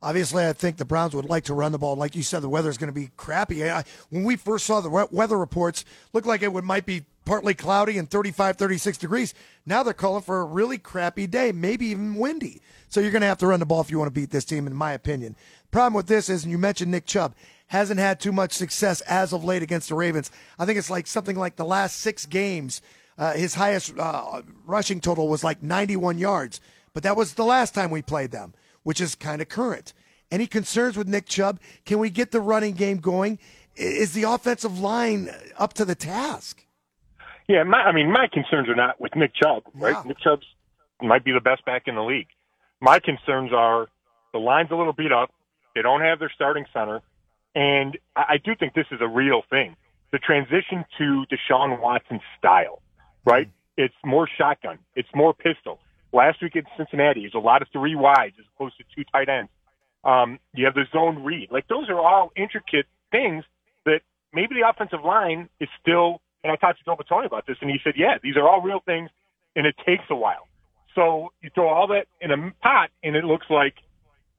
Obviously, 0.00 0.46
I 0.46 0.52
think 0.52 0.76
the 0.76 0.84
Browns 0.84 1.14
would 1.14 1.24
like 1.24 1.44
to 1.44 1.54
run 1.54 1.72
the 1.72 1.78
ball. 1.78 1.96
Like 1.96 2.14
you 2.14 2.22
said, 2.22 2.40
the 2.40 2.48
weather's 2.48 2.78
going 2.78 2.92
to 2.92 3.00
be 3.00 3.10
crappy. 3.16 3.68
I, 3.68 3.82
when 4.10 4.22
we 4.22 4.36
first 4.36 4.64
saw 4.64 4.80
the 4.80 5.08
weather 5.10 5.36
reports, 5.36 5.84
looked 6.12 6.26
like 6.26 6.42
it 6.42 6.52
would 6.52 6.64
might 6.64 6.86
be 6.86 7.04
partly 7.24 7.52
cloudy 7.52 7.98
and 7.98 8.08
35, 8.08 8.56
36 8.56 8.96
degrees. 8.96 9.34
Now 9.66 9.82
they're 9.82 9.92
calling 9.92 10.22
for 10.22 10.40
a 10.40 10.44
really 10.44 10.78
crappy 10.78 11.26
day, 11.26 11.50
maybe 11.50 11.86
even 11.86 12.14
windy. 12.14 12.62
So 12.88 13.00
you're 13.00 13.10
going 13.10 13.22
to 13.22 13.26
have 13.28 13.38
to 13.38 13.48
run 13.48 13.58
the 13.60 13.66
ball 13.66 13.80
if 13.80 13.90
you 13.90 13.98
want 13.98 14.06
to 14.06 14.20
beat 14.20 14.30
this 14.30 14.44
team, 14.44 14.68
in 14.68 14.74
my 14.74 14.92
opinion. 14.92 15.34
The 15.64 15.68
problem 15.72 15.94
with 15.94 16.06
this 16.06 16.28
is, 16.28 16.44
and 16.44 16.52
you 16.52 16.58
mentioned 16.58 16.92
Nick 16.92 17.04
Chubb, 17.04 17.34
hasn't 17.66 18.00
had 18.00 18.20
too 18.20 18.32
much 18.32 18.52
success 18.52 19.00
as 19.02 19.32
of 19.32 19.44
late 19.44 19.62
against 19.62 19.88
the 19.88 19.94
Ravens. 19.96 20.30
I 20.58 20.64
think 20.64 20.78
it's 20.78 20.90
like 20.90 21.08
something 21.08 21.36
like 21.36 21.56
the 21.56 21.66
last 21.66 21.96
six 21.96 22.24
games, 22.24 22.80
uh, 23.18 23.32
his 23.32 23.54
highest 23.54 23.98
uh, 23.98 24.42
rushing 24.64 25.00
total 25.00 25.28
was 25.28 25.42
like 25.42 25.62
91 25.62 26.18
yards. 26.18 26.60
But 26.94 27.02
that 27.02 27.16
was 27.16 27.34
the 27.34 27.44
last 27.44 27.74
time 27.74 27.90
we 27.90 28.00
played 28.00 28.30
them 28.30 28.54
which 28.88 29.02
is 29.02 29.14
kind 29.14 29.42
of 29.42 29.50
current. 29.50 29.92
Any 30.30 30.46
concerns 30.46 30.96
with 30.96 31.06
Nick 31.06 31.26
Chubb? 31.26 31.60
Can 31.84 31.98
we 31.98 32.08
get 32.08 32.30
the 32.30 32.40
running 32.40 32.72
game 32.72 33.00
going? 33.00 33.38
Is 33.76 34.14
the 34.14 34.22
offensive 34.22 34.80
line 34.80 35.28
up 35.58 35.74
to 35.74 35.84
the 35.84 35.94
task? 35.94 36.64
Yeah, 37.50 37.64
my, 37.64 37.82
I 37.82 37.92
mean, 37.92 38.10
my 38.10 38.28
concerns 38.32 38.66
are 38.66 38.74
not 38.74 38.98
with 38.98 39.14
Nick 39.14 39.34
Chubb, 39.34 39.64
right? 39.74 39.92
Yeah. 39.92 40.04
Nick 40.06 40.18
Chubb 40.20 40.40
might 41.02 41.22
be 41.22 41.32
the 41.32 41.40
best 41.42 41.66
back 41.66 41.82
in 41.84 41.96
the 41.96 42.02
league. 42.02 42.28
My 42.80 42.98
concerns 42.98 43.52
are 43.52 43.88
the 44.32 44.38
line's 44.38 44.70
a 44.70 44.74
little 44.74 44.94
beat 44.94 45.12
up. 45.12 45.34
They 45.74 45.82
don't 45.82 46.00
have 46.00 46.18
their 46.18 46.32
starting 46.34 46.64
center. 46.72 47.02
And 47.54 47.98
I, 48.16 48.22
I 48.22 48.36
do 48.42 48.54
think 48.58 48.72
this 48.72 48.86
is 48.90 49.00
a 49.02 49.06
real 49.06 49.42
thing. 49.50 49.76
The 50.12 50.18
transition 50.18 50.86
to 50.96 51.26
Deshaun 51.30 51.78
Watson's 51.78 52.22
style, 52.38 52.80
right? 53.26 53.48
Mm. 53.48 53.84
It's 53.84 53.94
more 54.02 54.26
shotgun. 54.38 54.78
It's 54.96 55.10
more 55.14 55.34
pistol. 55.34 55.78
Last 56.12 56.42
week 56.42 56.56
in 56.56 56.64
Cincinnati, 56.76 57.24
it's 57.24 57.34
a 57.34 57.38
lot 57.38 57.62
of 57.62 57.68
three 57.72 57.94
wides 57.94 58.36
as 58.38 58.46
opposed 58.54 58.76
to 58.78 58.84
two 58.94 59.04
tight 59.12 59.28
ends. 59.28 59.50
Um, 60.04 60.38
you 60.54 60.64
have 60.64 60.74
the 60.74 60.84
zone 60.92 61.22
read. 61.24 61.50
Like 61.50 61.68
those 61.68 61.88
are 61.90 62.00
all 62.00 62.32
intricate 62.36 62.86
things 63.10 63.44
that 63.84 64.00
maybe 64.32 64.54
the 64.54 64.68
offensive 64.68 65.04
line 65.04 65.48
is 65.60 65.68
still. 65.80 66.20
And 66.42 66.52
I 66.52 66.56
talked 66.56 66.78
to 66.78 66.84
Joe 66.84 66.96
Bitonio 66.96 67.26
about 67.26 67.46
this, 67.46 67.56
and 67.60 67.70
he 67.70 67.78
said, 67.82 67.94
"Yeah, 67.96 68.18
these 68.22 68.36
are 68.36 68.48
all 68.48 68.62
real 68.62 68.80
things, 68.80 69.10
and 69.56 69.66
it 69.66 69.74
takes 69.84 70.04
a 70.08 70.14
while." 70.14 70.46
So 70.94 71.32
you 71.42 71.50
throw 71.54 71.68
all 71.68 71.88
that 71.88 72.06
in 72.20 72.30
a 72.30 72.52
pot, 72.62 72.90
and 73.02 73.16
it 73.16 73.24
looks 73.24 73.46
like, 73.50 73.74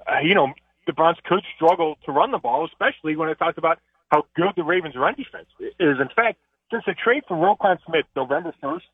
uh, 0.08 0.20
you 0.24 0.34
know, 0.34 0.54
the 0.88 0.94
Browns 0.94 1.18
could 1.24 1.44
struggle 1.56 1.98
to 2.06 2.12
run 2.12 2.32
the 2.32 2.40
ball, 2.40 2.66
especially 2.66 3.16
when 3.16 3.30
I 3.30 3.34
talked 3.34 3.58
about 3.58 3.80
how 4.10 4.26
good 4.36 4.54
the 4.56 4.64
Ravens' 4.64 4.96
run 4.96 5.16
defense 5.16 5.48
is. 5.60 6.00
In 6.00 6.10
fact, 6.16 6.40
since 6.72 6.84
the 6.86 6.94
trade 6.94 7.24
for 7.28 7.38
Roquan 7.38 7.78
Smith 7.86 8.06
November 8.16 8.54
first, 8.62 8.86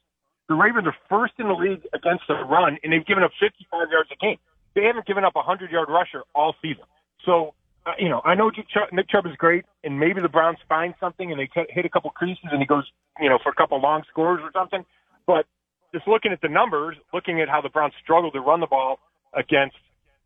the 0.47 0.55
Ravens 0.55 0.87
are 0.87 0.95
first 1.09 1.33
in 1.39 1.47
the 1.47 1.53
league 1.53 1.81
against 1.93 2.23
the 2.27 2.35
run, 2.35 2.77
and 2.83 2.93
they've 2.93 3.05
given 3.05 3.23
up 3.23 3.31
55 3.39 3.87
yards 3.91 4.09
a 4.11 4.15
game. 4.15 4.37
They 4.75 4.83
haven't 4.83 5.05
given 5.05 5.23
up 5.23 5.35
a 5.35 5.39
100 5.39 5.71
yard 5.71 5.89
rusher 5.89 6.23
all 6.33 6.55
season. 6.61 6.83
So, 7.25 7.53
uh, 7.85 7.91
you 7.97 8.09
know, 8.09 8.21
I 8.23 8.35
know 8.35 8.49
Nick 8.49 8.67
Chubb, 8.69 8.91
Nick 8.91 9.09
Chubb 9.09 9.25
is 9.25 9.35
great, 9.37 9.65
and 9.83 9.99
maybe 9.99 10.21
the 10.21 10.29
Browns 10.29 10.57
find 10.67 10.93
something 10.99 11.31
and 11.31 11.39
they 11.39 11.47
t- 11.47 11.65
hit 11.69 11.85
a 11.85 11.89
couple 11.89 12.09
creases 12.11 12.45
and 12.51 12.59
he 12.59 12.65
goes, 12.67 12.83
you 13.19 13.29
know, 13.29 13.39
for 13.41 13.49
a 13.49 13.55
couple 13.55 13.79
long 13.81 14.03
scores 14.09 14.41
or 14.43 14.51
something. 14.53 14.85
But 15.25 15.45
just 15.93 16.07
looking 16.07 16.31
at 16.31 16.41
the 16.41 16.49
numbers, 16.49 16.97
looking 17.13 17.41
at 17.41 17.49
how 17.49 17.61
the 17.61 17.69
Browns 17.69 17.93
struggled 18.03 18.33
to 18.33 18.41
run 18.41 18.59
the 18.59 18.67
ball 18.67 18.99
against 19.33 19.77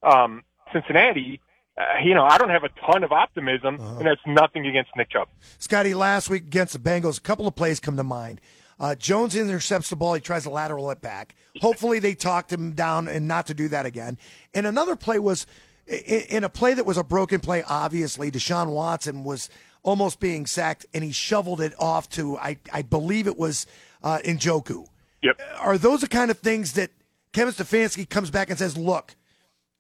um, 0.04 0.44
Cincinnati, 0.74 1.40
uh, 1.78 1.84
you 2.04 2.14
know, 2.14 2.26
I 2.26 2.38
don't 2.38 2.50
have 2.50 2.64
a 2.64 2.70
ton 2.92 3.04
of 3.04 3.12
optimism, 3.12 3.80
and 3.80 4.06
that's 4.06 4.22
nothing 4.28 4.66
against 4.68 4.92
Nick 4.98 5.12
Chubb. 5.12 5.30
Scotty, 5.60 5.94
last 5.94 6.30
week 6.30 6.44
against 6.44 6.74
the 6.74 6.80
Bengals, 6.80 7.20
a 7.20 7.22
couple 7.22 7.48
of 7.48 7.56
plays 7.56 7.80
come 7.80 7.96
to 7.96 8.04
mind. 8.04 8.42
Uh, 8.80 8.96
Jones 8.96 9.36
intercepts 9.36 9.90
the 9.90 9.96
ball. 9.96 10.14
He 10.14 10.22
tries 10.22 10.44
to 10.44 10.50
lateral 10.50 10.90
it 10.92 11.02
back. 11.02 11.36
Hopefully, 11.62 12.00
they 12.00 12.16
talked 12.16 12.52
him 12.52 12.72
down 12.72 13.08
and 13.08 13.28
not 13.28 13.48
to 13.48 13.54
do 13.54 13.68
that 13.68 13.86
again. 13.86 14.18
And 14.54 14.66
another 14.66 14.96
play 14.96 15.20
was 15.20 15.46
in, 15.88 16.44
a 16.44 16.50
play 16.50 16.74
that 16.74 16.86
was 16.86 16.98
a 16.98 17.04
broken 17.04 17.40
play. 17.40 17.64
Obviously, 17.64 18.32
Deshaun 18.32 18.72
Watson 18.72 19.24
was 19.24 19.50
almost 19.84 20.20
being 20.20 20.46
sacked, 20.46 20.86
and 20.94 21.04
he 21.04 21.12
shoveled 21.12 21.62
it 21.62 21.74
off 21.80 22.10
to 22.12 22.38
I, 22.38 22.58
I 22.72 22.82
believe 22.84 23.28
it 23.28 23.38
was 23.38 23.66
uh, 24.04 24.20
Njoku. 24.24 24.86
Yep. 25.22 25.42
Are 25.58 25.78
those 25.78 26.02
the 26.02 26.08
kind 26.08 26.32
of 26.32 26.40
things 26.40 26.74
that 26.74 26.92
Kevin 27.34 27.54
Stefanski 27.54 28.08
comes 28.10 28.32
back 28.32 28.50
and 28.50 28.58
says, 28.58 28.78
"Look, 28.78 29.16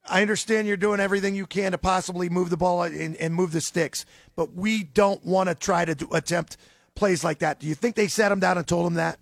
I 0.06 0.22
understand 0.22 0.68
you're 0.68 0.77
doing 0.77 1.00
everything 1.00 1.36
you 1.36 1.46
can 1.46 1.72
to 1.72 1.77
possibly 1.77 2.29
move 2.29 2.50
the 2.50 2.58
ball 2.58 2.84
and, 2.84 3.15
and 3.15 3.34
move 3.34 3.51
the 3.51 3.62
sticks, 3.62 4.06
but 4.36 4.53
we 4.53 4.84
don't 4.84 5.24
want 5.25 5.50
to 5.50 5.56
try 5.56 5.86
to 5.86 5.96
do, 5.96 6.10
attempt 6.12 6.58
plays 7.00 7.24
like 7.24 7.39
that. 7.39 7.60
Do 7.60 7.68
you 7.68 7.75
think 7.75 7.96
they 7.96 8.08
sat 8.08 8.32
him 8.32 8.39
down 8.39 8.58
and 8.58 8.68
told 8.68 8.86
him 8.86 8.96
that? 8.96 9.18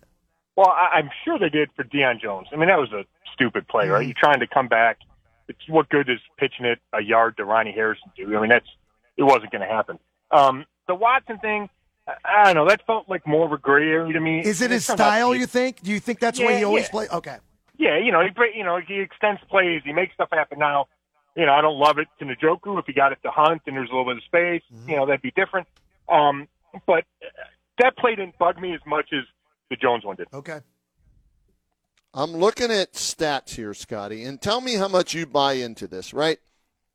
Well, 0.57 0.67
I, 0.67 0.97
I'm 0.97 1.09
sure 1.23 1.37
they 1.39 1.49
did 1.49 1.69
for 1.75 1.83
Deion 1.83 2.19
Jones. 2.19 2.47
I 2.51 2.55
mean, 2.57 2.67
that 2.67 2.79
was 2.79 2.91
a 2.91 3.05
stupid 3.33 3.67
play, 3.67 3.87
right? 3.87 4.03
Mhm. 4.03 4.07
You're 4.07 4.19
trying 4.19 4.39
to 4.39 4.47
come 4.47 4.67
back. 4.67 4.97
It's 5.47 5.59
what 5.69 5.87
good 5.89 6.09
is 6.09 6.19
pitching 6.37 6.65
it 6.65 6.79
a 6.91 7.01
yard 7.01 7.37
to 7.37 7.45
Ronnie 7.45 7.71
Harrison 7.71 8.11
do? 8.17 8.35
I 8.35 8.41
mean, 8.41 8.49
that's 8.49 8.67
it 9.15 9.23
wasn't 9.23 9.51
going 9.51 9.61
to 9.61 9.73
happen. 9.73 9.99
Um, 10.31 10.65
the 10.87 10.95
Watson 10.95 11.37
thing, 11.39 11.69
I, 12.25 12.45
don't 12.45 12.55
know. 12.55 12.67
That 12.67 12.85
felt 12.85 13.07
like 13.07 13.25
more 13.25 13.45
of 13.45 13.51
a 13.51 13.57
gray 13.57 13.87
area 13.87 14.13
to 14.13 14.19
me. 14.19 14.41
Is 14.41 14.61
it 14.61 14.71
his 14.71 14.85
turned 14.85 14.99
out 14.99 15.05
to 15.05 15.11
style? 15.11 15.35
You 15.35 15.45
think? 15.45 15.81
Do 15.81 15.91
you 15.91 15.99
think 15.99 16.19
that's 16.19 16.39
the 16.39 16.45
way 16.45 16.57
he 16.57 16.63
always 16.63 16.85
yeah. 16.85 16.89
plays? 16.89 17.09
Okay. 17.11 17.37
Yeah, 17.77 17.99
you 17.99 18.11
know, 18.11 18.21
he 18.21 18.57
you 18.57 18.63
know 18.63 18.79
he 18.85 18.99
extends 18.99 19.39
plays, 19.49 19.83
he 19.85 19.93
makes 19.93 20.13
stuff 20.15 20.29
happen. 20.31 20.57
Now, 20.57 20.87
you 21.35 21.45
know, 21.45 21.53
I 21.53 21.61
don't 21.61 21.77
love 21.77 21.99
it 21.99 22.07
to 22.19 22.25
Njoku 22.25 22.79
if 22.79 22.85
he 22.87 22.93
got 22.93 23.11
it 23.11 23.19
to 23.23 23.29
Hunt 23.29 23.61
and 23.67 23.75
there's 23.75 23.89
a 23.89 23.93
little 23.93 24.11
bit 24.11 24.17
of 24.17 24.23
space. 24.23 24.63
Mm-hmm. 24.73 24.89
You 24.89 24.95
know, 24.95 25.05
that'd 25.05 25.21
be 25.21 25.31
different. 25.31 25.67
Um, 26.09 26.47
but 26.87 27.03
that 27.79 27.97
play 27.97 28.15
didn't 28.15 28.37
bug 28.37 28.59
me 28.59 28.73
as 28.73 28.81
much 28.85 29.09
as 29.13 29.23
the 29.69 29.75
Jones 29.75 30.05
one 30.05 30.15
did. 30.15 30.27
Okay. 30.33 30.59
I'm 32.13 32.31
looking 32.31 32.71
at 32.71 32.93
stats 32.93 33.51
here, 33.51 33.73
Scotty, 33.73 34.23
and 34.23 34.41
tell 34.41 34.61
me 34.61 34.75
how 34.75 34.87
much 34.87 35.13
you 35.13 35.25
buy 35.25 35.53
into 35.53 35.87
this, 35.87 36.13
right? 36.13 36.39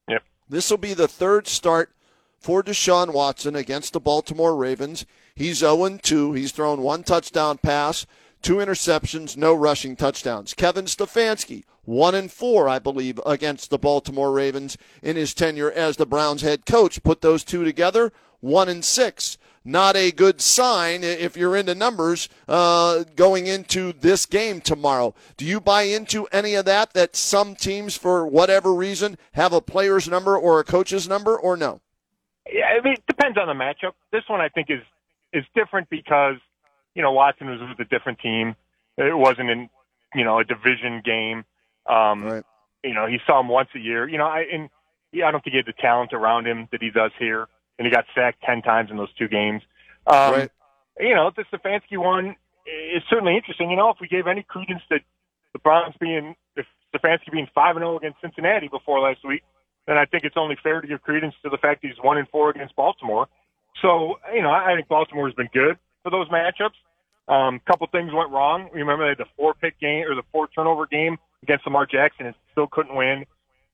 Yep. 0.09 0.23
This 0.49 0.71
will 0.71 0.79
be 0.79 0.95
the 0.95 1.07
third 1.07 1.47
start 1.47 1.95
for 2.41 2.63
Deshaun 2.63 3.13
Watson 3.13 3.55
against 3.55 3.93
the 3.93 4.01
Baltimore 4.01 4.57
Ravens. 4.57 5.07
He's 5.35 5.59
0 5.59 5.99
2. 6.03 6.33
He's 6.33 6.53
thrown 6.53 6.83
one 6.83 7.05
touchdown 7.05 7.59
pass, 7.59 8.07
two 8.43 8.57
interceptions, 8.57 9.37
no 9.37 9.55
rushing 9.55 9.95
touchdowns. 9.95 10.55
Kevin 10.55 10.87
Stefanski, 10.87 11.63
1 11.85 12.15
and 12.15 12.33
4, 12.33 12.69
I 12.69 12.79
believe, 12.79 13.21
against 13.25 13.71
the 13.71 13.79
Baltimore 13.79 14.33
Ravens 14.33 14.77
in 15.03 15.17
his 15.17 15.35
tenure 15.35 15.71
as 15.71 15.97
the 15.97 16.07
Browns 16.07 16.43
head 16.43 16.67
coach. 16.67 17.03
Put 17.03 17.21
those 17.21 17.45
two 17.45 17.65
together, 17.65 18.13
1 18.41 18.69
and 18.69 18.85
6. 18.85 19.39
Not 19.65 19.97
a 19.97 20.11
good 20.11 20.41
sign 20.41 21.05
if 21.05 21.37
you're 21.37 21.57
into 21.57 21.75
numbers 21.75 22.29
uh, 22.49 23.05
going 23.15 23.47
into 23.47 23.93
this 23.93 24.27
game 24.27 24.61
tomorrow. 24.61 25.15
Do 25.37 25.45
you 25.45 25.61
buy 25.61 25.83
into 25.83 26.27
any 26.33 26.55
of 26.55 26.65
that? 26.65 26.95
That 26.95 27.15
some 27.15 27.55
teams, 27.55 27.97
for 27.97 28.27
whatever 28.27 28.75
reason, 28.75 29.19
have 29.33 29.53
a 29.53 29.61
player's 29.61 30.09
number 30.09 30.37
or 30.37 30.59
a 30.59 30.65
coach's 30.65 31.09
number, 31.09 31.39
or 31.39 31.57
no? 31.57 31.81
Yeah, 32.53 32.67
I 32.67 32.83
mean, 32.83 32.95
it 32.95 33.07
depends 33.07 33.39
on 33.39 33.47
the 33.47 33.55
matchup. 33.55 33.93
This 34.11 34.25
one 34.29 34.41
I 34.41 34.49
think 34.49 34.69
is 34.69 34.83
is 35.33 35.45
different 35.55 35.89
because 35.91 36.37
you 36.95 37.03
know 37.03 37.13
Watson 37.13 37.49
was 37.49 37.61
with 37.61 37.79
a 37.87 37.89
different 37.89 38.19
team. 38.19 38.57
It 38.99 39.17
wasn't 39.17 39.49
in 39.49 39.71
you 40.15 40.25
know 40.25 40.41
a 40.41 40.45
division 40.45 41.03
game. 41.05 41.45
Um, 41.89 42.25
Right. 42.25 42.45
You 42.85 42.95
know, 42.95 43.07
he 43.07 43.19
saw 43.27 43.39
him 43.39 43.47
once 43.47 43.69
a 43.77 43.79
year. 43.79 44.09
You 44.09 44.19
know, 44.19 44.27
I 44.27 44.45
and 44.53 44.69
yeah, 45.13 45.29
I 45.29 45.31
don't 45.31 45.43
think 45.45 45.53
he 45.53 45.59
had 45.59 45.67
the 45.67 45.81
talent 45.81 46.13
around 46.13 46.49
him 46.49 46.69
that 46.73 46.83
he 46.83 46.91
does 46.91 47.13
here. 47.17 47.47
And 47.79 47.87
he 47.87 47.93
got 47.93 48.05
sacked 48.15 48.43
ten 48.43 48.63
times 48.63 48.91
in 48.91 48.97
those 48.97 49.13
two 49.15 49.29
games. 49.29 49.63
Um, 50.07 50.33
Right. 50.33 50.51
You 51.01 51.15
know, 51.15 51.31
the 51.35 51.45
Stefanski 51.45 51.97
one 51.97 52.37
is 52.67 53.03
certainly 53.09 53.35
interesting. 53.35 53.71
You 53.71 53.77
know, 53.77 53.89
if 53.91 53.97
we 54.01 54.09
gave 54.09 54.27
any 54.27 54.43
credence 54.43 54.83
to 54.91 54.99
the 55.53 55.59
Browns 55.59 55.95
being 55.99 56.37
if 56.55 56.67
Stefanski 56.95 57.33
being 57.33 57.49
five 57.55 57.77
and 57.77 57.83
zero 57.83 57.97
against 57.97 58.21
Cincinnati 58.21 58.69
before 58.69 59.01
last 59.01 59.25
week, 59.27 59.43
then 59.87 59.97
I 59.97 60.05
think 60.05 60.25
it's 60.25 60.37
only 60.37 60.57
fair 60.63 60.81
to 60.81 60.87
give 60.87 61.03
credence 61.03 61.35
to 61.43 61.51
the 61.51 61.57
fact 61.57 61.83
that 61.83 61.89
he's 61.89 62.03
one 62.03 62.19
and 62.19 62.29
four 62.29 62.51
against 62.51 62.77
Baltimore. 62.77 63.29
So, 63.81 64.19
you 64.35 64.43
know, 64.43 64.51
I 64.51 64.75
think 64.77 64.89
Baltimore 64.89 65.27
has 65.27 65.35
been 65.35 65.49
good 65.53 65.79
for 66.03 66.11
those 66.11 66.29
matchups. 66.29 66.77
Um, 67.29 67.61
couple 67.67 67.87
things 67.87 68.13
went 68.13 68.31
wrong. 68.31 68.69
Remember 68.73 69.05
they 69.05 69.11
had 69.11 69.19
the 69.19 69.31
four 69.37 69.55
pick 69.55 69.79
game 69.81 70.05
or 70.07 70.15
the 70.15 70.25
four 70.31 70.49
turnover 70.49 70.87
game 70.87 71.19
against 71.43 71.65
Lamar 71.65 71.87
Jackson 71.87 72.27
and 72.27 72.35
still 72.51 72.67
couldn't 72.67 72.95
win. 72.95 73.25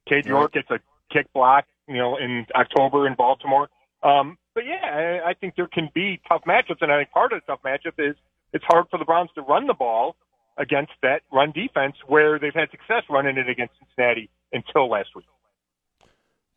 Cade 0.09 0.27
York 0.27 0.53
gets 0.53 0.71
a 0.71 0.79
kick 1.11 1.33
block, 1.33 1.65
you 1.87 1.97
know, 1.97 2.17
in 2.17 2.47
October 2.55 3.07
in 3.07 3.15
Baltimore. 3.15 3.69
Um, 4.03 4.39
but 4.55 4.65
yeah, 4.65 5.21
I, 5.25 5.31
I 5.31 5.35
think 5.35 5.55
there 5.57 5.69
can 5.69 5.91
be 5.95 6.21
tough 6.29 6.43
matchups, 6.47 6.83
and 6.83 6.93
I 6.93 6.99
think 6.99 7.11
part 7.11 7.33
of 7.33 7.41
the 7.41 7.53
tough 7.53 7.63
matchup 7.65 7.99
is 7.99 8.17
it's 8.53 8.65
hard 8.65 8.87
for 8.91 8.99
the 8.99 9.05
Browns 9.05 9.31
to 9.35 9.43
run 9.43 9.67
the 9.67 9.75
ball 9.75 10.17
against 10.57 10.93
that 11.03 11.23
run 11.33 11.53
defense 11.53 11.97
where 12.07 12.39
they've 12.39 12.55
had 12.55 12.71
success 12.71 13.05
running 13.09 13.37
it 13.37 13.49
against 13.49 13.75
Cincinnati 13.79 14.29
until 14.53 14.89
last 14.89 15.11
week. 15.15 15.27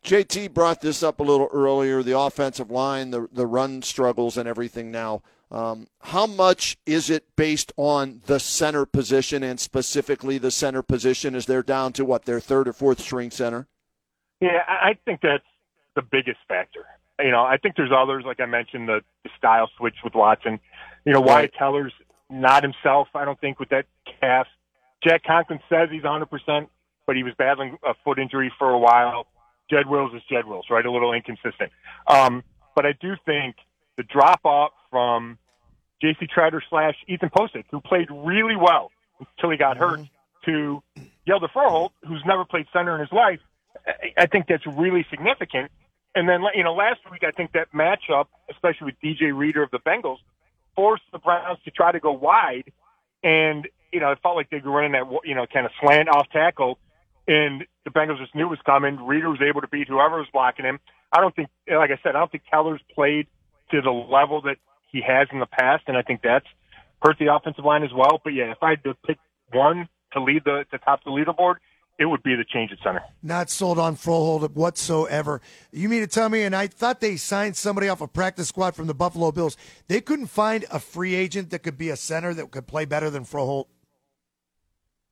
JT 0.04 0.52
brought 0.52 0.80
this 0.80 1.02
up 1.02 1.20
a 1.20 1.22
little 1.22 1.48
earlier 1.52 2.02
the 2.02 2.18
offensive 2.18 2.70
line, 2.70 3.10
the, 3.10 3.28
the 3.32 3.46
run 3.46 3.82
struggles, 3.82 4.36
and 4.36 4.48
everything 4.48 4.90
now. 4.90 5.22
Um, 5.52 5.86
how 6.00 6.26
much 6.26 6.76
is 6.86 7.10
it 7.10 7.36
based 7.36 7.72
on 7.76 8.22
the 8.26 8.40
center 8.40 8.84
position 8.84 9.42
and 9.42 9.60
specifically 9.60 10.38
the 10.38 10.50
center 10.50 10.82
position 10.82 11.34
as 11.34 11.46
they're 11.46 11.62
down 11.62 11.92
to 11.92 12.04
what, 12.04 12.24
their 12.24 12.40
third 12.40 12.66
or 12.66 12.72
fourth 12.72 13.00
string 13.00 13.30
center? 13.30 13.68
Yeah, 14.40 14.62
I 14.66 14.98
think 15.04 15.20
that's 15.22 15.44
the 15.94 16.02
biggest 16.02 16.38
factor. 16.48 16.86
You 17.22 17.30
know, 17.30 17.42
I 17.42 17.56
think 17.56 17.76
there's 17.76 17.92
others, 17.96 18.24
like 18.26 18.40
I 18.40 18.46
mentioned, 18.46 18.88
the, 18.88 19.00
the 19.24 19.30
style 19.36 19.70
switch 19.76 19.96
with 20.02 20.14
Watson. 20.14 20.60
You 21.04 21.12
know. 21.12 21.20
Wyatt 21.20 21.52
Teller's 21.58 21.92
not 22.30 22.62
himself, 22.62 23.08
I 23.14 23.24
don't 23.24 23.40
think, 23.40 23.60
with 23.60 23.68
that 23.70 23.86
cast. 24.20 24.48
Jack 25.04 25.24
Conklin 25.24 25.60
says 25.68 25.88
he's 25.90 26.02
100%, 26.02 26.68
but 27.06 27.16
he 27.16 27.22
was 27.22 27.34
battling 27.36 27.76
a 27.84 27.94
foot 28.04 28.18
injury 28.18 28.52
for 28.58 28.70
a 28.70 28.78
while. 28.78 29.26
Jed 29.70 29.88
Wills 29.88 30.12
is 30.14 30.22
Jed 30.30 30.46
Wills, 30.46 30.66
right? 30.70 30.84
A 30.84 30.90
little 30.90 31.12
inconsistent. 31.12 31.70
Um, 32.06 32.42
but 32.74 32.86
I 32.86 32.92
do 33.00 33.14
think 33.24 33.56
the 33.96 34.02
drop 34.02 34.40
off 34.44 34.72
from 34.90 35.38
J.C. 36.00 36.26
Tretter 36.26 36.60
slash 36.68 36.94
Ethan 37.08 37.30
Pocic, 37.30 37.64
who 37.70 37.80
played 37.80 38.08
really 38.10 38.56
well 38.56 38.90
until 39.18 39.50
he 39.50 39.56
got 39.56 39.76
hurt, 39.76 40.00
to 40.44 40.82
Hjalte 41.28 41.48
Froholdt, 41.54 41.90
who's 42.06 42.22
never 42.26 42.44
played 42.44 42.66
center 42.72 42.94
in 42.94 43.00
his 43.00 43.12
life, 43.12 43.38
I 44.16 44.26
think 44.26 44.46
that's 44.48 44.66
really 44.66 45.06
significant. 45.10 45.70
And 46.14 46.28
then, 46.28 46.42
you 46.54 46.62
know, 46.62 46.74
last 46.74 47.00
week 47.10 47.22
I 47.24 47.30
think 47.30 47.52
that 47.52 47.72
matchup, 47.72 48.26
especially 48.50 48.86
with 48.86 48.94
DJ 49.02 49.36
Reader 49.36 49.62
of 49.62 49.70
the 49.70 49.78
Bengals, 49.78 50.18
forced 50.74 51.04
the 51.12 51.18
Browns 51.18 51.58
to 51.64 51.70
try 51.70 51.92
to 51.92 52.00
go 52.00 52.12
wide, 52.12 52.72
and 53.22 53.68
you 53.92 54.00
know 54.00 54.10
it 54.10 54.18
felt 54.22 54.36
like 54.36 54.50
they 54.50 54.58
were 54.58 54.70
running 54.70 54.92
that 54.92 55.04
you 55.24 55.34
know 55.34 55.46
kind 55.46 55.66
of 55.66 55.72
slant 55.80 56.08
off 56.08 56.28
tackle, 56.32 56.78
and 57.26 57.64
the 57.84 57.90
Bengals 57.90 58.18
just 58.18 58.34
knew 58.34 58.46
it 58.46 58.50
was 58.50 58.58
coming. 58.64 58.96
Reader 58.96 59.30
was 59.30 59.40
able 59.42 59.60
to 59.60 59.68
beat 59.68 59.88
whoever 59.88 60.18
was 60.18 60.28
blocking 60.32 60.64
him. 60.64 60.78
I 61.12 61.20
don't 61.20 61.34
think, 61.34 61.50
like 61.68 61.90
I 61.90 61.98
said, 62.02 62.16
I 62.16 62.20
don't 62.20 62.32
think 62.32 62.44
Teller's 62.50 62.80
played 62.94 63.26
to 63.70 63.80
the 63.82 63.90
level 63.90 64.40
that 64.42 64.56
he 64.90 65.02
has 65.06 65.28
in 65.32 65.40
the 65.40 65.46
past, 65.46 65.84
and 65.86 65.96
I 65.96 66.02
think 66.02 66.20
that's 66.22 66.46
hurt 67.02 67.18
the 67.18 67.34
offensive 67.34 67.64
line 67.64 67.82
as 67.82 67.92
well. 67.92 68.20
But 68.22 68.32
yeah, 68.32 68.52
if 68.52 68.62
I 68.62 68.70
had 68.70 68.84
to 68.84 68.94
pick 69.06 69.18
one 69.52 69.88
to 70.12 70.22
lead 70.22 70.44
the 70.44 70.64
to 70.70 70.78
top 70.78 71.04
the 71.04 71.10
leaderboard, 71.10 71.56
it 71.98 72.06
would 72.06 72.22
be 72.22 72.34
the 72.34 72.44
change 72.44 72.72
at 72.72 72.78
center. 72.82 73.02
Not 73.22 73.50
sold 73.50 73.78
on 73.78 73.96
Froholdt 73.96 74.50
whatsoever. 74.52 75.40
You 75.72 75.88
mean 75.88 76.00
to 76.00 76.06
tell 76.06 76.28
me? 76.28 76.42
And 76.42 76.56
I 76.56 76.66
thought 76.66 77.00
they 77.00 77.16
signed 77.16 77.56
somebody 77.56 77.88
off 77.88 78.00
a 78.00 78.08
practice 78.08 78.48
squad 78.48 78.74
from 78.74 78.86
the 78.86 78.94
Buffalo 78.94 79.30
Bills. 79.30 79.56
They 79.88 80.00
couldn't 80.00 80.26
find 80.26 80.64
a 80.70 80.80
free 80.80 81.14
agent 81.14 81.50
that 81.50 81.60
could 81.60 81.78
be 81.78 81.90
a 81.90 81.96
center 81.96 82.34
that 82.34 82.50
could 82.50 82.66
play 82.66 82.84
better 82.84 83.10
than 83.10 83.24
Froholdt. 83.24 83.66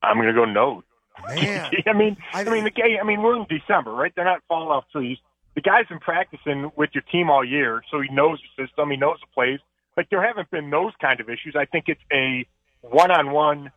I'm 0.03 0.17
going 0.17 0.27
to 0.27 0.33
go 0.33 0.45
no. 0.45 0.83
Man, 1.27 1.71
I 1.85 1.93
mean, 1.93 2.17
I 2.33 2.41
I, 2.41 2.43
mean, 2.45 2.63
the 2.63 2.71
guy. 2.71 2.97
I 2.99 3.05
mean, 3.05 3.21
we're 3.21 3.35
in 3.35 3.45
December, 3.47 3.91
right? 3.91 4.11
They're 4.15 4.25
not 4.25 4.41
falling 4.47 4.69
off 4.69 4.85
trees. 4.91 5.17
The 5.55 5.61
guy's 5.61 5.85
been 5.87 5.99
practicing 5.99 6.71
with 6.75 6.91
your 6.93 7.03
team 7.11 7.29
all 7.29 7.43
year, 7.43 7.83
so 7.91 7.99
he 8.01 8.09
knows 8.13 8.39
the 8.57 8.65
system. 8.65 8.89
He 8.89 8.97
knows 8.97 9.17
the 9.19 9.27
plays. 9.33 9.59
Like 9.97 10.09
there 10.09 10.25
haven't 10.25 10.49
been 10.49 10.69
those 10.69 10.93
kind 11.01 11.19
of 11.19 11.29
issues. 11.29 11.55
I 11.55 11.65
think 11.65 11.85
it's 11.87 12.01
a 12.11 12.45
one-on-one, 12.81 13.71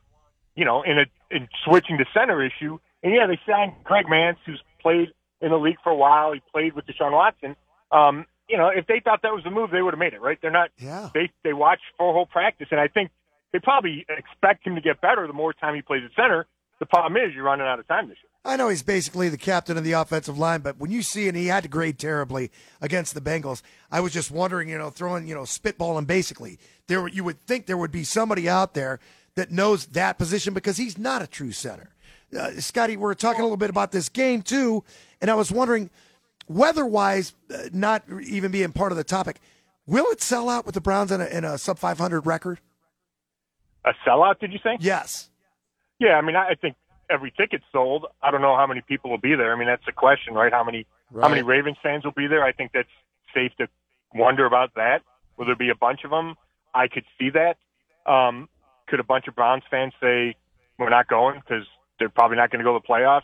you 0.54 0.64
know, 0.64 0.82
in 0.82 0.98
a 0.98 1.06
in 1.30 1.48
switching 1.64 1.98
to 1.98 2.04
center 2.14 2.42
issue. 2.44 2.78
And 3.04 3.14
yeah, 3.14 3.26
they 3.26 3.38
signed 3.46 3.74
Greg 3.84 4.06
Mancz, 4.06 4.38
who's 4.46 4.60
played 4.80 5.08
in 5.40 5.50
the 5.50 5.58
league 5.58 5.76
for 5.84 5.90
a 5.90 5.96
while. 5.96 6.32
He 6.32 6.42
played 6.50 6.72
with 6.74 6.86
Deshaun 6.86 7.12
Watson. 7.12 7.54
Um, 7.92 8.24
you 8.48 8.56
know, 8.56 8.70
if 8.74 8.86
they 8.86 9.00
thought 9.04 9.20
that 9.22 9.32
was 9.32 9.44
the 9.44 9.50
move, 9.50 9.70
they 9.70 9.82
would 9.82 9.92
have 9.92 9.98
made 9.98 10.14
it, 10.14 10.20
right? 10.20 10.38
They're 10.40 10.50
not. 10.50 10.70
Yeah. 10.78 11.10
They 11.14 11.30
they 11.44 11.52
watch 11.52 11.80
Froholdt 12.00 12.30
practice, 12.30 12.68
and 12.70 12.80
I 12.80 12.88
think 12.88 13.10
they 13.52 13.58
probably 13.60 14.04
expect 14.08 14.66
him 14.66 14.74
to 14.74 14.80
get 14.80 15.00
better 15.00 15.26
the 15.26 15.32
more 15.32 15.52
time 15.52 15.74
he 15.74 15.82
plays 15.82 16.02
at 16.04 16.10
center. 16.16 16.46
The 16.80 16.86
problem 16.86 17.16
is 17.16 17.34
you're 17.34 17.44
running 17.44 17.66
out 17.66 17.78
of 17.78 17.86
time 17.86 18.08
this 18.08 18.16
year. 18.22 18.30
I 18.44 18.56
know 18.56 18.68
he's 18.68 18.82
basically 18.82 19.28
the 19.28 19.38
captain 19.38 19.78
of 19.78 19.84
the 19.84 19.92
offensive 19.92 20.36
line, 20.36 20.60
but 20.60 20.78
when 20.78 20.90
you 20.90 21.02
see 21.02 21.28
and 21.28 21.36
he 21.36 21.46
had 21.46 21.62
to 21.62 21.68
grade 21.68 21.98
terribly 21.98 22.50
against 22.80 23.14
the 23.14 23.20
Bengals, 23.20 23.62
I 23.90 24.00
was 24.00 24.12
just 24.12 24.30
wondering, 24.30 24.68
you 24.68 24.76
know, 24.76 24.90
throwing, 24.90 25.26
you 25.26 25.34
know, 25.34 25.42
spitballing 25.42 26.06
basically. 26.06 26.58
There, 26.86 27.08
you 27.08 27.24
would 27.24 27.40
think 27.46 27.64
there 27.64 27.78
would 27.78 27.92
be 27.92 28.04
somebody 28.04 28.46
out 28.46 28.74
there 28.74 28.98
that 29.36 29.50
knows 29.50 29.86
that 29.86 30.18
position 30.18 30.52
because 30.52 30.76
he's 30.76 30.98
not 30.98 31.22
a 31.22 31.26
true 31.26 31.52
center. 31.52 31.94
Uh, 32.36 32.50
Scotty, 32.52 32.96
we're 32.96 33.14
talking 33.14 33.40
a 33.40 33.44
little 33.44 33.56
bit 33.56 33.70
about 33.70 33.92
this 33.92 34.08
game 34.08 34.42
too, 34.42 34.84
and 35.20 35.30
I 35.30 35.34
was 35.34 35.52
wondering, 35.52 35.90
weather-wise, 36.48 37.34
uh, 37.52 37.68
not 37.72 38.04
even 38.26 38.50
being 38.50 38.72
part 38.72 38.92
of 38.92 38.98
the 38.98 39.04
topic, 39.04 39.40
will 39.86 40.06
it 40.10 40.20
sell 40.20 40.48
out 40.48 40.66
with 40.66 40.74
the 40.74 40.80
Browns 40.80 41.12
in 41.12 41.20
a, 41.20 41.26
in 41.26 41.44
a 41.44 41.58
sub 41.58 41.78
500 41.78 42.26
record? 42.26 42.60
A 43.84 43.92
sellout, 44.06 44.40
did 44.40 44.52
you 44.52 44.58
say? 44.62 44.76
Yes. 44.80 45.30
Yeah, 45.98 46.14
I 46.14 46.22
mean, 46.22 46.36
I 46.36 46.50
I 46.50 46.54
think 46.54 46.76
every 47.10 47.30
ticket's 47.30 47.64
sold. 47.72 48.06
I 48.22 48.30
don't 48.30 48.42
know 48.42 48.56
how 48.56 48.66
many 48.66 48.80
people 48.80 49.10
will 49.10 49.18
be 49.18 49.34
there. 49.34 49.52
I 49.52 49.58
mean, 49.58 49.68
that's 49.68 49.84
the 49.84 49.92
question, 49.92 50.34
right? 50.34 50.52
How 50.52 50.64
many 50.64 50.86
how 51.20 51.28
many 51.28 51.42
Ravens 51.42 51.76
fans 51.82 52.04
will 52.04 52.12
be 52.12 52.26
there? 52.26 52.42
I 52.42 52.52
think 52.52 52.72
that's 52.72 52.88
safe 53.34 53.52
to 53.58 53.68
wonder 54.14 54.46
about 54.46 54.74
that. 54.74 55.02
Will 55.36 55.46
there 55.46 55.56
be 55.56 55.68
a 55.68 55.74
bunch 55.74 56.04
of 56.04 56.10
them? 56.10 56.34
I 56.74 56.88
could 56.88 57.04
see 57.18 57.30
that. 57.30 57.56
Um, 58.10 58.48
could 58.86 59.00
a 59.00 59.04
bunch 59.04 59.28
of 59.28 59.34
Browns 59.34 59.62
fans 59.70 59.92
say 60.00 60.34
we're 60.78 60.90
not 60.90 61.08
going 61.08 61.40
because 61.40 61.66
they're 61.98 62.08
probably 62.08 62.36
not 62.36 62.50
going 62.50 62.58
to 62.60 62.64
go 62.64 62.78
to 62.78 62.82
the 62.82 62.92
playoffs? 62.92 63.22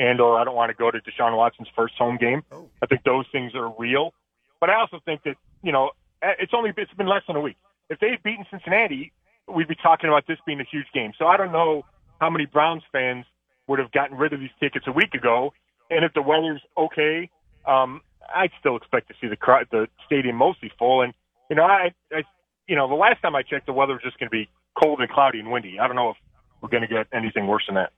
and 0.00 0.18
or 0.18 0.38
I 0.38 0.44
don't 0.44 0.56
want 0.56 0.70
to 0.70 0.74
go 0.74 0.90
to 0.90 0.98
Deshaun 0.98 1.36
Watson's 1.36 1.68
first 1.76 1.94
home 1.96 2.16
game. 2.16 2.42
Oh. 2.50 2.68
I 2.82 2.86
think 2.86 3.02
those 3.04 3.26
things 3.32 3.54
are 3.54 3.72
real. 3.78 4.14
But 4.60 4.70
I 4.70 4.80
also 4.80 4.98
think 5.04 5.22
that, 5.24 5.36
you 5.62 5.72
know, 5.72 5.90
eh, 6.22 6.32
it's 6.38 6.52
only 6.54 6.72
it's 6.76 6.92
been 6.94 7.06
less 7.06 7.22
than 7.26 7.36
a 7.36 7.40
week. 7.40 7.56
If 7.90 7.98
they 8.00 8.10
had 8.10 8.22
beaten 8.22 8.46
Cincinnati, 8.50 9.12
we'd 9.46 9.68
be 9.68 9.74
talking 9.74 10.08
about 10.08 10.26
this 10.26 10.38
being 10.46 10.60
a 10.60 10.64
huge 10.64 10.86
game. 10.94 11.12
So 11.18 11.26
I 11.26 11.36
don't 11.36 11.52
know 11.52 11.84
how 12.20 12.30
many 12.30 12.46
Browns 12.46 12.82
fans 12.92 13.26
would 13.66 13.78
have 13.78 13.92
gotten 13.92 14.16
rid 14.16 14.32
of 14.32 14.40
these 14.40 14.50
tickets 14.58 14.86
a 14.86 14.92
week 14.92 15.14
ago. 15.14 15.52
And 15.90 16.04
if 16.04 16.14
the 16.14 16.22
weather's 16.22 16.62
okay, 16.78 17.28
um, 17.66 18.00
I'd 18.34 18.52
still 18.58 18.76
expect 18.76 19.08
to 19.08 19.14
see 19.20 19.26
the 19.26 19.36
crowd, 19.36 19.66
the 19.70 19.86
stadium 20.06 20.36
mostly 20.36 20.72
full. 20.78 21.02
And 21.02 21.12
you 21.50 21.56
know, 21.56 21.64
I, 21.64 21.92
I, 22.12 22.22
you 22.66 22.76
know, 22.76 22.88
the 22.88 22.94
last 22.94 23.20
time 23.20 23.34
I 23.34 23.42
checked, 23.42 23.66
the 23.66 23.72
weather 23.72 23.94
was 23.94 24.02
just 24.02 24.18
going 24.18 24.28
to 24.28 24.36
be 24.36 24.48
cold 24.80 25.00
and 25.00 25.10
cloudy 25.10 25.40
and 25.40 25.50
windy. 25.50 25.78
I 25.78 25.86
don't 25.88 25.96
know 25.96 26.10
if 26.10 26.16
we're 26.62 26.68
going 26.68 26.82
to 26.82 26.88
get 26.88 27.08
anything 27.12 27.46
worse 27.48 27.64
than 27.66 27.74
that. 27.74 27.92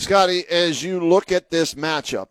Scotty, 0.00 0.46
as 0.48 0.82
you 0.82 0.98
look 1.06 1.30
at 1.30 1.50
this 1.50 1.74
matchup, 1.74 2.28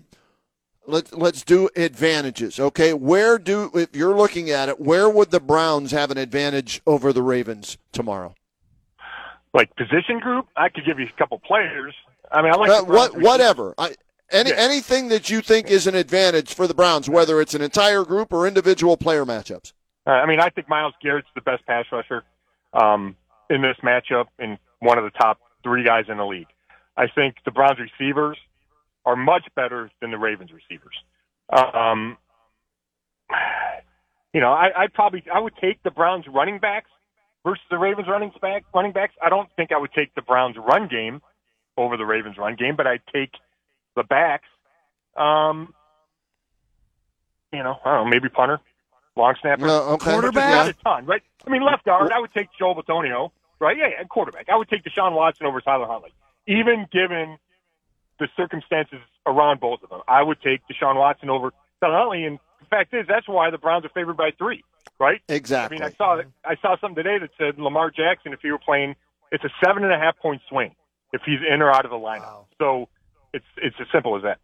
let's 0.88 1.13
let's 1.13 1.43
do 1.43 1.69
advantages. 1.75 2.59
Okay, 2.59 2.93
where 2.93 3.38
do 3.38 3.69
if 3.75 3.95
you're 3.95 4.15
looking 4.15 4.49
at 4.49 4.69
it, 4.69 4.79
where 4.79 5.07
would 5.07 5.29
the 5.29 5.39
Browns 5.39 5.91
have 5.91 6.09
an 6.09 6.17
advantage 6.17 6.81
over 6.88 7.13
the 7.13 7.21
Ravens 7.21 7.77
tomorrow? 7.91 8.33
Like 9.53 9.75
position 9.75 10.19
group, 10.19 10.47
I 10.57 10.69
could 10.69 10.83
give 10.85 10.99
you 10.99 11.05
a 11.05 11.17
couple 11.17 11.39
players. 11.39 11.93
I 12.31 12.41
mean, 12.41 12.51
I 12.51 12.55
like 12.57 12.69
Uh, 12.71 12.83
what 12.85 13.17
whatever. 13.17 13.75
I, 13.77 13.95
any 14.31 14.49
Yeah. 14.49 14.55
anything 14.57 15.09
that 15.09 15.29
you 15.29 15.41
think 15.41 15.69
is 15.69 15.85
an 15.85 15.93
advantage 15.95 16.55
for 16.55 16.65
the 16.65 16.73
Browns, 16.73 17.07
whether 17.07 17.39
it's 17.39 17.53
an 17.53 17.61
entire 17.61 18.03
group 18.03 18.33
or 18.33 18.47
individual 18.47 18.97
player 18.97 19.25
matchups. 19.25 19.73
Uh, 20.07 20.11
I 20.11 20.25
mean, 20.25 20.39
I 20.39 20.49
think 20.49 20.67
Myles 20.67 20.93
Garrett's 21.03 21.27
the 21.35 21.41
best 21.41 21.63
pass 21.67 21.85
rusher 21.91 22.23
um, 22.73 23.15
in 23.51 23.61
this 23.61 23.77
matchup 23.83 24.25
and 24.39 24.57
one 24.79 24.97
of 24.97 25.03
the 25.03 25.11
top 25.11 25.39
three 25.63 25.83
guys 25.83 26.05
in 26.09 26.17
the 26.17 26.25
league. 26.25 26.47
I 27.00 27.08
think 27.08 27.36
the 27.46 27.51
Browns 27.51 27.79
receivers 27.79 28.38
are 29.06 29.15
much 29.15 29.48
better 29.56 29.89
than 30.01 30.12
the 30.12 30.18
Ravens 30.18 30.51
receivers. 30.51 30.96
Um, 31.50 32.18
you 34.34 34.41
know, 34.41 34.51
I, 34.51 34.84
I 34.84 34.88
probably 34.94 35.24
I 35.34 35.39
would 35.39 35.56
take 35.62 35.82
the 35.84 35.91
Browns 35.91 36.25
running 36.27 36.60
backs 36.60 36.89
versus 37.46 37.63
the 37.72 37.77
Ravens 37.77 38.10
running 38.10 38.34
back 38.41 38.65
running 38.75 38.91
backs. 38.91 39.13
I 39.24 39.29
don't 39.29 39.50
think 39.56 39.72
I 39.72 39.77
would 39.77 39.94
take 39.94 40.13
the 40.13 40.22
Browns 40.22 40.58
run 40.58 40.89
game 40.89 41.22
over 41.77 41.96
the 41.96 42.06
Ravens 42.06 42.38
run 42.38 42.56
game, 42.56 42.75
but 42.75 42.86
I'd 42.86 43.01
take 43.13 43.32
the 43.96 44.03
backs. 44.03 44.50
Um, 45.15 45.74
you 47.53 47.63
know, 47.63 47.77
I 47.86 47.96
don't 47.96 48.06
know, 48.06 48.10
maybe 48.10 48.27
punter, 48.27 48.60
long 49.15 49.36
snapper. 49.41 49.65
No, 49.65 49.82
okay. 49.94 50.12
Quarterback? 50.12 50.51
Not 50.51 50.68
a 50.68 50.74
ton, 50.74 51.06
right? 51.06 51.24
I 51.48 51.50
mean, 51.50 51.63
left 51.63 51.86
guard, 51.86 52.12
I 52.12 52.20
would 52.20 52.34
take 52.34 52.50
Joel 52.60 52.75
Bitonio, 52.75 53.32
right? 53.60 53.77
Yeah, 53.77 53.88
yeah, 53.88 54.03
quarterback. 54.03 54.50
I 54.50 54.58
would 54.58 54.68
take 54.68 54.84
Deshaun 54.84 55.13
Watson 55.13 55.46
over 55.46 55.62
Tyler 55.62 55.88
Huntley, 55.88 56.12
even 56.50 56.88
given 56.91 57.38
the 58.20 58.27
circumstances 58.36 59.00
around 59.25 59.60
both 59.60 59.84
of 59.84 59.89
them. 59.89 60.01
I 60.08 60.24
would 60.24 60.41
take 60.41 60.62
Deshaun 60.68 60.96
Watson 60.96 61.29
over 61.29 61.51
Tyler 61.79 61.98
Huntley, 61.98 62.25
and 62.25 62.39
the 62.60 62.65
fact 62.65 62.94
is, 62.94 63.06
that's 63.08 63.27
why 63.27 63.51
the 63.51 63.58
Browns 63.58 63.86
are 63.86 63.89
favored 63.89 64.18
by 64.18 64.32
three, 64.38 64.63
right? 65.00 65.22
Exactly. 65.29 65.77
I 65.77 65.79
mean, 65.79 65.88
I 65.88 65.96
saw 65.96 66.22
I 66.44 66.56
saw 66.62 66.75
something 66.82 67.01
today 67.01 67.20
that 67.20 67.29
said 67.38 67.62
Lamar 67.62 67.91
Jackson, 67.91 68.34
if 68.34 68.39
he 68.41 68.51
were 68.51 68.60
playing, 68.60 68.96
it's 69.32 69.44
a 69.44 69.50
seven 69.63 69.84
and 69.84 69.94
a 69.94 70.00
half 70.00 70.18
point 70.18 70.41
swing 70.50 70.75
if 71.13 71.22
he's 71.25 71.39
in 71.48 71.62
or 71.62 71.72
out 71.72 71.86
of 71.86 71.91
the 71.91 71.98
lineup. 71.98 72.20
Wow. 72.20 72.46
So 72.58 72.89
it's 73.32 73.46
it's 73.58 73.75
as 73.79 73.88
simple 73.94 74.18
as 74.18 74.24
that. 74.24 74.39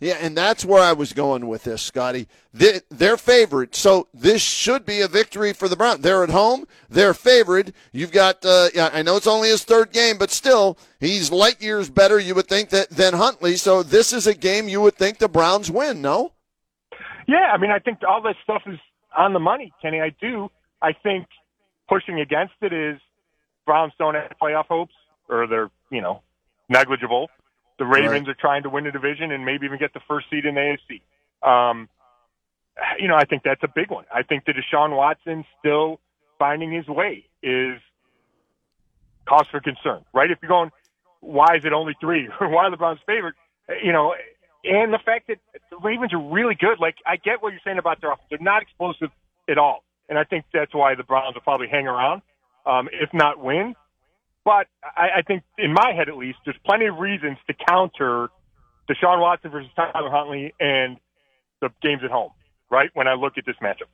Yeah, 0.00 0.16
and 0.20 0.36
that's 0.36 0.64
where 0.64 0.82
I 0.82 0.92
was 0.92 1.12
going 1.12 1.48
with 1.48 1.64
this, 1.64 1.82
Scotty. 1.82 2.28
They, 2.54 2.80
they're 2.88 3.16
favored, 3.16 3.74
so 3.74 4.06
this 4.14 4.40
should 4.40 4.86
be 4.86 5.00
a 5.00 5.08
victory 5.08 5.52
for 5.52 5.68
the 5.68 5.74
Browns. 5.74 6.00
They're 6.00 6.22
at 6.22 6.30
home. 6.30 6.66
They're 6.88 7.14
favored. 7.14 7.72
You've 7.90 8.12
got, 8.12 8.44
uh, 8.44 8.68
I 8.76 9.02
know 9.02 9.16
it's 9.16 9.26
only 9.26 9.48
his 9.48 9.64
third 9.64 9.92
game, 9.92 10.16
but 10.16 10.30
still, 10.30 10.78
he's 11.00 11.32
light 11.32 11.60
years 11.60 11.90
better, 11.90 12.18
you 12.18 12.36
would 12.36 12.46
think, 12.46 12.70
that, 12.70 12.90
than 12.90 13.14
Huntley. 13.14 13.56
So 13.56 13.82
this 13.82 14.12
is 14.12 14.28
a 14.28 14.34
game 14.34 14.68
you 14.68 14.80
would 14.82 14.94
think 14.94 15.18
the 15.18 15.28
Browns 15.28 15.68
win, 15.68 16.00
no? 16.00 16.32
Yeah, 17.26 17.50
I 17.52 17.58
mean, 17.58 17.72
I 17.72 17.80
think 17.80 17.98
all 18.08 18.22
this 18.22 18.36
stuff 18.44 18.62
is 18.66 18.78
on 19.16 19.32
the 19.32 19.40
money, 19.40 19.72
Kenny. 19.82 20.00
I 20.00 20.14
do. 20.20 20.48
I 20.80 20.92
think 20.92 21.26
pushing 21.88 22.20
against 22.20 22.54
it 22.62 22.72
is 22.72 23.00
Browns 23.66 23.92
don't 23.98 24.14
have 24.14 24.32
playoff 24.40 24.66
hopes, 24.66 24.94
or 25.28 25.46
they're 25.46 25.70
you 25.90 26.00
know 26.00 26.22
negligible. 26.68 27.28
The 27.78 27.86
Ravens 27.86 28.26
Right. 28.26 28.28
are 28.28 28.40
trying 28.40 28.62
to 28.64 28.70
win 28.70 28.84
the 28.84 28.90
division 28.90 29.30
and 29.30 29.44
maybe 29.44 29.66
even 29.66 29.78
get 29.78 29.94
the 29.94 30.00
first 30.00 30.28
seed 30.30 30.44
in 30.44 30.54
the 30.54 30.60
AFC. 30.60 31.02
Um, 31.48 31.88
you 32.98 33.08
know, 33.08 33.16
I 33.16 33.24
think 33.24 33.42
that's 33.42 33.62
a 33.62 33.68
big 33.68 33.90
one. 33.90 34.04
I 34.12 34.22
think 34.22 34.44
that 34.46 34.54
Deshaun 34.56 34.96
Watson 34.96 35.44
still 35.58 36.00
finding 36.38 36.72
his 36.72 36.86
way 36.86 37.24
is 37.42 37.80
cause 39.26 39.46
for 39.50 39.60
concern, 39.60 40.04
right? 40.12 40.30
If 40.30 40.38
you're 40.42 40.48
going, 40.48 40.70
why 41.20 41.56
is 41.56 41.64
it 41.64 41.72
only 41.72 41.94
three? 42.00 42.28
why 42.40 42.64
are 42.64 42.70
the 42.70 42.76
Browns 42.76 43.00
favored? 43.06 43.34
You 43.82 43.92
know, 43.92 44.14
and 44.64 44.92
the 44.92 44.98
fact 44.98 45.28
that 45.28 45.38
the 45.70 45.76
Ravens 45.78 46.12
are 46.12 46.18
really 46.18 46.54
good. 46.54 46.78
Like, 46.80 46.96
I 47.06 47.16
get 47.16 47.42
what 47.42 47.52
you're 47.52 47.60
saying 47.64 47.78
about 47.78 48.00
their 48.00 48.12
offense. 48.12 48.26
They're 48.30 48.38
not 48.40 48.62
explosive 48.62 49.10
at 49.48 49.58
all. 49.58 49.84
And 50.08 50.18
I 50.18 50.24
think 50.24 50.46
that's 50.52 50.74
why 50.74 50.94
the 50.94 51.02
Browns 51.04 51.34
will 51.34 51.42
probably 51.42 51.68
hang 51.68 51.86
around, 51.86 52.22
um, 52.66 52.88
if 52.92 53.12
not 53.12 53.38
win. 53.38 53.74
But 54.48 54.66
I, 54.82 55.18
I 55.18 55.22
think, 55.26 55.42
in 55.58 55.74
my 55.74 55.92
head 55.94 56.08
at 56.08 56.16
least, 56.16 56.38
there's 56.46 56.56
plenty 56.64 56.86
of 56.86 56.96
reasons 56.96 57.36
to 57.48 57.54
counter 57.68 58.30
Deshaun 58.88 59.20
Watson 59.20 59.50
versus 59.50 59.70
Tyler 59.76 60.08
Huntley 60.08 60.54
and 60.58 60.96
the 61.60 61.68
games 61.82 62.00
at 62.02 62.10
home, 62.10 62.30
right? 62.70 62.88
When 62.94 63.06
I 63.06 63.12
look 63.12 63.34
at 63.36 63.44
this 63.44 63.56
matchup. 63.62 63.90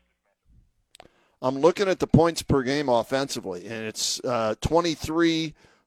I'm 1.43 1.59
looking 1.59 1.89
at 1.89 1.99
the 1.99 2.07
points 2.07 2.43
per 2.43 2.63
game 2.63 2.89
offensively, 2.89 3.67
and 3.67 3.85
it's 3.85 4.21
uh, 4.21 4.55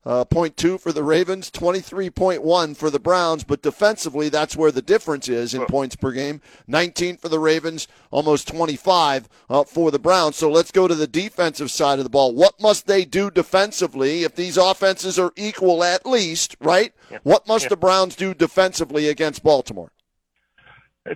23.2 0.06 0.80
for 0.80 0.92
the 0.92 1.04
Ravens, 1.04 1.52
23.1 1.52 2.78
for 2.78 2.90
the 2.90 3.00
Browns. 3.00 3.44
But 3.44 3.62
defensively, 3.62 4.30
that's 4.30 4.56
where 4.56 4.72
the 4.72 4.82
difference 4.82 5.28
is 5.28 5.54
in 5.54 5.66
points 5.66 5.96
per 5.96 6.12
game. 6.12 6.42
19 6.68 7.18
for 7.18 7.30
the 7.30 7.40
Ravens, 7.40 7.88
almost 8.12 8.48
25 8.48 9.28
uh, 9.50 9.64
for 9.64 9.92
the 9.92 10.00
Browns. 10.00 10.36
So 10.36 10.50
let's 10.50 10.72
go 10.72 10.88
to 10.88 10.96
the 10.96 11.08
defensive 11.08 11.72
side 11.72 12.00
of 12.00 12.06
the 12.06 12.10
ball. 12.10 12.34
What 12.34 12.62
must 12.62 12.88
they 12.88 13.06
do 13.06 13.30
defensively 13.30 14.24
if 14.24 14.36
these 14.36 14.58
offenses 14.58 15.20
are 15.20 15.34
equal 15.36 15.84
at 15.84 16.06
least, 16.06 16.56
right? 16.62 16.94
What 17.24 17.48
must 17.48 17.66
Yeah. 17.66 17.70
the 17.70 17.78
Browns 17.78 18.16
do 18.16 18.34
defensively 18.34 19.10
against 19.10 19.44
Baltimore? 19.44 19.92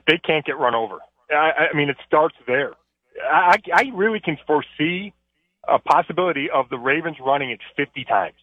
they 0.08 0.18
can't 0.18 0.46
get 0.46 0.58
run 0.58 0.74
over. 0.74 1.00
I, 1.30 1.68
I 1.74 1.76
mean, 1.76 1.90
it 1.90 1.98
starts 2.08 2.36
there. 2.48 2.72
I, 3.30 3.58
I 3.74 3.92
really 3.94 4.22
can 4.22 4.38
foresee 4.48 5.12
a 5.68 5.80
possibility 5.80 6.50
of 6.50 6.70
the 6.70 6.78
Ravens 6.78 7.18
running 7.20 7.52
it 7.52 7.60
50 7.76 8.06
times. 8.06 8.36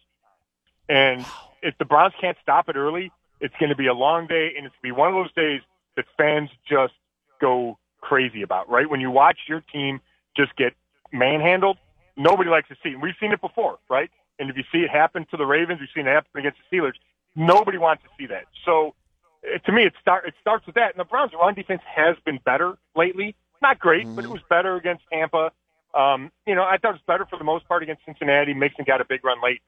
And 0.89 1.25
if 1.61 1.77
the 1.77 1.85
Browns 1.85 2.13
can't 2.19 2.37
stop 2.41 2.67
it 2.67 2.75
early, 2.75 3.11
it's 3.39 3.53
going 3.59 3.69
to 3.69 3.75
be 3.75 3.87
a 3.87 3.93
long 3.93 4.27
day, 4.27 4.53
and 4.57 4.65
it's 4.65 4.75
going 4.81 4.91
to 4.91 4.95
be 4.95 4.99
one 4.99 5.07
of 5.07 5.13
those 5.13 5.31
days 5.33 5.61
that 5.95 6.05
fans 6.17 6.49
just 6.67 6.93
go 7.39 7.77
crazy 8.01 8.41
about, 8.41 8.69
right? 8.69 8.89
When 8.89 8.99
you 8.99 9.11
watch 9.11 9.37
your 9.47 9.61
team 9.61 10.01
just 10.35 10.55
get 10.55 10.73
manhandled, 11.11 11.77
nobody 12.17 12.49
likes 12.49 12.67
to 12.69 12.75
see 12.83 12.89
it. 12.89 12.93
And 12.93 13.01
we've 13.01 13.15
seen 13.19 13.31
it 13.31 13.41
before, 13.41 13.79
right? 13.89 14.09
And 14.39 14.49
if 14.49 14.57
you 14.57 14.63
see 14.71 14.79
it 14.79 14.89
happen 14.89 15.25
to 15.31 15.37
the 15.37 15.45
Ravens, 15.45 15.79
we've 15.79 15.89
seen 15.93 16.07
it 16.07 16.11
happen 16.11 16.39
against 16.39 16.57
the 16.69 16.77
Steelers. 16.77 16.93
Nobody 17.35 17.77
wants 17.77 18.03
to 18.03 18.09
see 18.17 18.25
that. 18.27 18.45
So 18.65 18.95
uh, 19.43 19.57
to 19.59 19.71
me, 19.71 19.83
it 19.83 19.93
start 20.01 20.25
it 20.25 20.33
starts 20.41 20.65
with 20.65 20.75
that. 20.75 20.91
And 20.91 20.99
the 20.99 21.03
Browns' 21.03 21.31
run 21.33 21.53
defense 21.53 21.81
has 21.85 22.15
been 22.25 22.39
better 22.43 22.77
lately. 22.95 23.35
Not 23.61 23.79
great, 23.79 24.07
but 24.15 24.23
it 24.23 24.29
was 24.29 24.41
better 24.49 24.75
against 24.77 25.03
Tampa. 25.11 25.51
Um, 25.93 26.31
you 26.47 26.55
know, 26.55 26.63
I 26.63 26.77
thought 26.77 26.91
it 26.91 26.93
was 26.93 27.01
better 27.07 27.25
for 27.25 27.37
the 27.37 27.43
most 27.43 27.67
part 27.67 27.83
against 27.83 28.05
Cincinnati. 28.05 28.53
Mixon 28.53 28.85
got 28.85 29.01
a 29.01 29.05
big 29.05 29.23
run 29.25 29.41
late, 29.43 29.61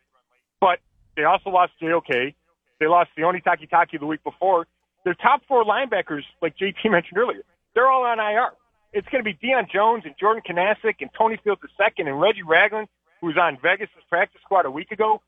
but 0.62 0.80
they 1.16 1.24
also 1.24 1.50
lost 1.50 1.74
JOK. 1.82 2.34
They 2.80 2.88
lost 2.88 3.12
Sione 3.18 3.44
Takitaki 3.44 4.00
the 4.00 4.06
week 4.06 4.24
before. 4.24 4.68
Their 5.04 5.14
top 5.14 5.42
four 5.48 5.64
linebackers, 5.64 6.24
like 6.42 6.58
JT 6.58 6.76
mentioned 6.86 7.18
earlier, 7.18 7.44
they're 7.74 7.90
all 7.90 8.04
on 8.04 8.20
IR. 8.20 8.52
It's 8.94 9.08
going 9.08 9.24
to 9.24 9.26
be 9.26 9.36
Deion 9.36 9.72
Jones 9.72 10.04
and 10.06 10.16
Jordan 10.20 10.44
Kunaszyk 10.48 10.96
and 11.00 11.10
Tony 11.18 11.38
Fields 11.44 11.62
II 11.80 12.06
and 12.06 12.20
Reggie 12.20 12.44
Ragland, 12.44 12.88
who 13.22 13.28
was 13.28 13.38
on 13.38 13.58
Vegas' 13.62 13.90
practice 14.10 14.42
squad 14.44 14.66
a 14.66 14.72
week 14.72 14.92
ago. 14.92 15.22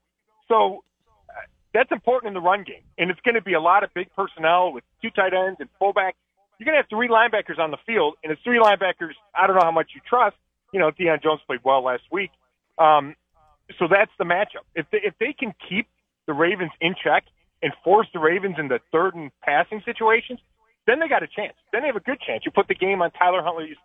So 0.49 0.83
uh, 1.29 1.33
that's 1.73 1.91
important 1.91 2.29
in 2.29 2.33
the 2.33 2.41
run 2.41 2.63
game. 2.63 2.83
And 2.97 3.09
it's 3.09 3.21
going 3.21 3.35
to 3.35 3.41
be 3.41 3.53
a 3.53 3.61
lot 3.61 3.83
of 3.83 3.93
big 3.93 4.13
personnel 4.15 4.73
with 4.73 4.83
two 5.01 5.09
tight 5.11 5.33
ends 5.33 5.57
and 5.61 5.69
fullback. 5.79 6.15
You're 6.59 6.65
going 6.65 6.75
to 6.75 6.81
have 6.81 6.89
three 6.89 7.07
linebackers 7.07 7.57
on 7.57 7.71
the 7.71 7.77
field, 7.85 8.15
and 8.23 8.31
it's 8.31 8.41
three 8.43 8.59
linebackers. 8.59 9.13
I 9.33 9.47
don't 9.47 9.55
know 9.55 9.63
how 9.63 9.71
much 9.71 9.91
you 9.95 10.01
trust. 10.07 10.35
You 10.73 10.79
know, 10.79 10.91
Deion 10.91 11.23
Jones 11.23 11.41
played 11.47 11.61
well 11.63 11.83
last 11.83 12.03
week. 12.11 12.31
Um, 12.77 13.15
so 13.79 13.87
that's 13.87 14.11
the 14.17 14.25
matchup. 14.25 14.65
If 14.75 14.85
they, 14.91 14.99
if 15.03 15.13
they 15.19 15.33
can 15.33 15.53
keep 15.69 15.87
the 16.27 16.33
Ravens 16.33 16.71
in 16.81 16.95
check 17.01 17.25
and 17.61 17.73
force 17.83 18.07
the 18.13 18.19
Ravens 18.19 18.55
into 18.57 18.79
third 18.91 19.15
and 19.15 19.31
passing 19.41 19.81
situations, 19.85 20.39
then 20.85 20.99
they 20.99 21.07
got 21.07 21.23
a 21.23 21.27
chance. 21.27 21.53
Then 21.71 21.81
they 21.81 21.87
have 21.87 21.95
a 21.95 22.01
good 22.01 22.19
chance. 22.19 22.43
You 22.45 22.51
put 22.51 22.67
the 22.67 22.75
game 22.75 23.01
on 23.01 23.11
Tyler 23.11 23.41
Huntley's 23.41 23.77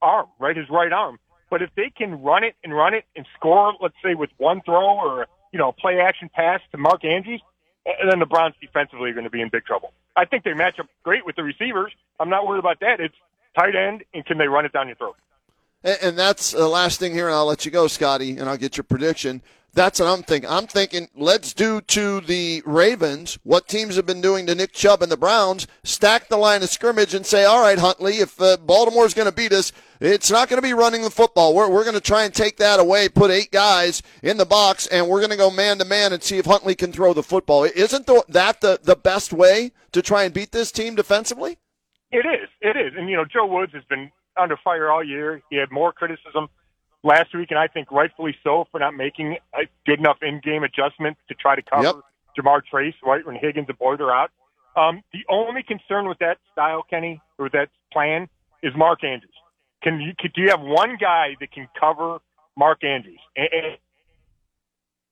arm, 0.00 0.26
right, 0.38 0.56
his 0.56 0.68
right 0.70 0.92
arm. 0.92 1.18
But 1.50 1.62
if 1.62 1.70
they 1.76 1.90
can 1.90 2.22
run 2.22 2.44
it 2.44 2.54
and 2.64 2.74
run 2.74 2.94
it 2.94 3.04
and 3.16 3.26
score, 3.36 3.74
let's 3.80 3.94
say 4.04 4.14
with 4.14 4.30
one 4.38 4.62
throw 4.62 4.98
or 4.98 5.26
you 5.52 5.58
know 5.58 5.68
a 5.68 5.72
play 5.72 6.00
action 6.00 6.30
pass 6.32 6.60
to 6.72 6.78
Mark 6.78 7.04
Andrews, 7.04 7.42
and 7.84 8.10
then 8.10 8.20
the 8.20 8.26
Browns 8.26 8.54
defensively 8.60 9.10
are 9.10 9.14
going 9.14 9.24
to 9.24 9.30
be 9.30 9.40
in 9.40 9.48
big 9.50 9.64
trouble. 9.64 9.92
I 10.16 10.24
think 10.24 10.44
they 10.44 10.54
match 10.54 10.78
up 10.78 10.86
great 11.02 11.26
with 11.26 11.36
the 11.36 11.42
receivers. 11.42 11.92
I'm 12.18 12.30
not 12.30 12.46
worried 12.46 12.60
about 12.60 12.80
that. 12.80 13.00
It's 13.00 13.14
tight 13.58 13.74
end, 13.74 14.04
and 14.14 14.24
can 14.24 14.38
they 14.38 14.46
run 14.46 14.64
it 14.64 14.72
down 14.72 14.86
your 14.86 14.96
throat? 14.96 15.16
And, 15.82 16.18
that's 16.18 16.50
the 16.50 16.68
last 16.68 17.00
thing 17.00 17.12
here, 17.12 17.26
and 17.26 17.34
I'll 17.34 17.46
let 17.46 17.64
you 17.64 17.70
go, 17.70 17.86
Scotty, 17.86 18.36
and 18.36 18.50
I'll 18.50 18.58
get 18.58 18.76
your 18.76 18.84
prediction. 18.84 19.40
That's 19.72 20.00
what 20.00 20.08
I'm 20.08 20.22
thinking. 20.24 20.50
I'm 20.50 20.66
thinking 20.66 21.08
let's 21.14 21.54
do 21.54 21.80
to 21.80 22.20
the 22.20 22.60
Ravens 22.66 23.38
what 23.44 23.68
teams 23.68 23.94
have 23.96 24.04
been 24.04 24.20
doing 24.20 24.44
to 24.46 24.54
Nick 24.54 24.72
Chubb 24.72 25.00
and 25.00 25.12
the 25.12 25.16
Browns. 25.16 25.68
Stack 25.84 26.28
the 26.28 26.36
line 26.36 26.62
of 26.62 26.70
scrimmage 26.70 27.14
and 27.14 27.24
say, 27.24 27.44
all 27.44 27.62
right, 27.62 27.78
Huntley, 27.78 28.14
if 28.14 28.40
uh, 28.40 28.56
Baltimore's 28.56 29.14
going 29.14 29.28
to 29.28 29.32
beat 29.34 29.52
us, 29.52 29.72
it's 30.00 30.30
not 30.30 30.48
going 30.48 30.60
to 30.60 30.66
be 30.66 30.74
running 30.74 31.02
the 31.02 31.10
football. 31.10 31.54
We're, 31.54 31.70
we're 31.70 31.84
going 31.84 31.94
to 31.94 32.00
try 32.00 32.24
and 32.24 32.34
take 32.34 32.56
that 32.56 32.80
away, 32.80 33.08
put 33.08 33.30
eight 33.30 33.52
guys 33.52 34.02
in 34.22 34.38
the 34.38 34.44
box, 34.44 34.88
and 34.88 35.08
we're 35.08 35.20
going 35.20 35.30
to 35.30 35.36
go 35.36 35.50
man 35.50 35.78
to 35.78 35.84
man 35.84 36.12
and 36.12 36.22
see 36.22 36.38
if 36.38 36.46
Huntley 36.46 36.74
can 36.74 36.92
throw 36.92 37.14
the 37.14 37.22
football. 37.22 37.62
Isn't 37.64 38.06
the, 38.06 38.24
that 38.28 38.60
the, 38.60 38.80
the 38.82 38.96
best 38.96 39.32
way 39.32 39.70
to 39.92 40.02
try 40.02 40.24
and 40.24 40.34
beat 40.34 40.50
this 40.50 40.72
team 40.72 40.96
defensively? 40.96 41.58
It 42.10 42.26
is. 42.26 42.48
It 42.60 42.76
is. 42.76 42.94
And, 42.96 43.08
you 43.08 43.16
know, 43.16 43.24
Joe 43.24 43.46
Woods 43.46 43.72
has 43.72 43.84
been 43.84 44.10
under 44.36 44.56
fire 44.56 44.90
all 44.90 45.04
year. 45.04 45.42
He 45.50 45.56
had 45.56 45.70
more 45.70 45.92
criticism 45.92 46.48
last 47.02 47.34
week, 47.34 47.50
and 47.50 47.58
I 47.58 47.66
think 47.66 47.90
rightfully 47.90 48.36
so 48.44 48.66
for 48.70 48.78
not 48.78 48.94
making 48.94 49.38
a 49.54 49.62
good 49.86 49.98
enough 49.98 50.18
in-game 50.22 50.62
adjustment 50.62 51.16
to 51.28 51.34
try 51.34 51.56
to 51.56 51.62
cover 51.62 51.82
Yep. 51.84 51.94
Ja'Marr 52.38 52.62
Chase, 52.70 52.94
right, 53.04 53.26
when 53.26 53.36
Higgins 53.36 53.66
and 53.68 53.78
Boyd 53.78 54.00
are 54.00 54.12
out. 54.12 54.30
Um, 54.76 55.02
the 55.12 55.24
only 55.28 55.62
concern 55.62 56.08
with 56.08 56.18
that 56.18 56.38
style, 56.52 56.84
Kenny, 56.88 57.20
or 57.38 57.48
that 57.50 57.68
plan, 57.92 58.28
is 58.62 58.72
Mark 58.76 59.02
Andrews. 59.02 59.34
Can 59.82 60.00
you 60.00 60.12
could, 60.18 60.32
do 60.32 60.42
you 60.42 60.50
have 60.50 60.60
one 60.60 60.96
guy 61.00 61.36
that 61.40 61.50
can 61.50 61.66
cover 61.78 62.18
Mark 62.56 62.84
Andrews? 62.84 63.18
And, 63.36 63.48
and 63.52 63.66
it 63.66 63.80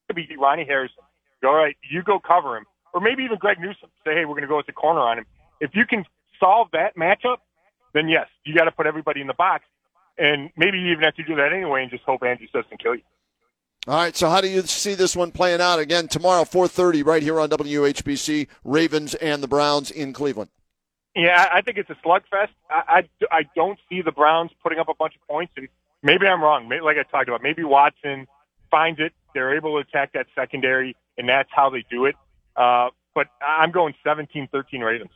could 0.06 0.16
be 0.16 0.28
Ronnie 0.38 0.64
Harrison. 0.64 1.02
All 1.44 1.54
right, 1.54 1.76
you 1.90 2.02
go 2.02 2.18
cover 2.20 2.56
him, 2.56 2.66
or 2.92 3.00
maybe 3.00 3.24
even 3.24 3.38
Greg 3.38 3.58
Newsome. 3.60 3.90
Say, 4.04 4.14
hey, 4.14 4.24
we're 4.24 4.34
going 4.34 4.42
to 4.42 4.48
go 4.48 4.56
with 4.58 4.66
the 4.66 4.72
corner 4.72 5.00
on 5.00 5.18
him. 5.18 5.26
If 5.60 5.70
you 5.74 5.86
can 5.86 6.04
solve 6.38 6.68
that 6.72 6.96
matchup, 6.96 7.38
then 7.92 8.08
yes, 8.08 8.28
you 8.44 8.54
got 8.54 8.64
to 8.64 8.72
put 8.72 8.86
everybody 8.86 9.20
in 9.20 9.26
the 9.26 9.34
box. 9.34 9.64
And 10.18 10.50
maybe 10.56 10.78
you 10.78 10.90
even 10.92 11.04
have 11.04 11.14
to 11.14 11.22
do 11.22 11.36
that 11.36 11.52
anyway 11.52 11.82
and 11.82 11.90
just 11.90 12.02
hope 12.02 12.22
Andrews 12.24 12.50
doesn't 12.52 12.82
kill 12.82 12.96
you. 12.96 13.02
All 13.86 13.94
right, 13.94 14.14
so 14.14 14.28
how 14.28 14.40
do 14.40 14.48
you 14.48 14.62
see 14.62 14.94
this 14.94 15.16
one 15.16 15.30
playing 15.30 15.60
out 15.60 15.78
again 15.78 16.08
tomorrow, 16.08 16.44
4:30, 16.44 17.06
right 17.06 17.22
here 17.22 17.40
on 17.40 17.48
WHBC? 17.48 18.48
Ravens 18.64 19.14
and 19.14 19.42
the 19.42 19.48
Browns 19.48 19.90
in 19.90 20.12
Cleveland. 20.12 20.50
Yeah, 21.14 21.48
I 21.50 21.58
I 21.58 21.60
think 21.62 21.78
it's 21.78 21.88
a 21.88 21.96
slugfest. 22.06 22.50
I, 22.68 22.82
I, 22.98 23.08
I 23.30 23.42
don't 23.54 23.78
see 23.88 24.02
the 24.02 24.12
Browns 24.12 24.50
putting 24.62 24.78
up 24.78 24.88
a 24.88 24.94
bunch 24.94 25.14
of 25.14 25.26
points, 25.26 25.54
and 25.56 25.68
maybe 26.02 26.26
I'm 26.26 26.42
wrong. 26.42 26.68
Maybe, 26.68 26.82
like 26.82 26.98
I 26.98 27.02
talked 27.04 27.28
about, 27.28 27.42
maybe 27.42 27.64
Watson 27.64 28.26
finds 28.70 29.00
it. 29.00 29.12
They're 29.32 29.56
able 29.56 29.80
to 29.80 29.88
attack 29.88 30.12
that 30.12 30.26
secondary, 30.34 30.94
and 31.16 31.26
that's 31.26 31.48
how 31.50 31.70
they 31.70 31.84
do 31.88 32.04
it. 32.04 32.16
Uh, 32.56 32.90
but 33.14 33.28
I'm 33.40 33.70
going 33.70 33.94
17-13 34.04 34.84
Ravens. 34.84 35.10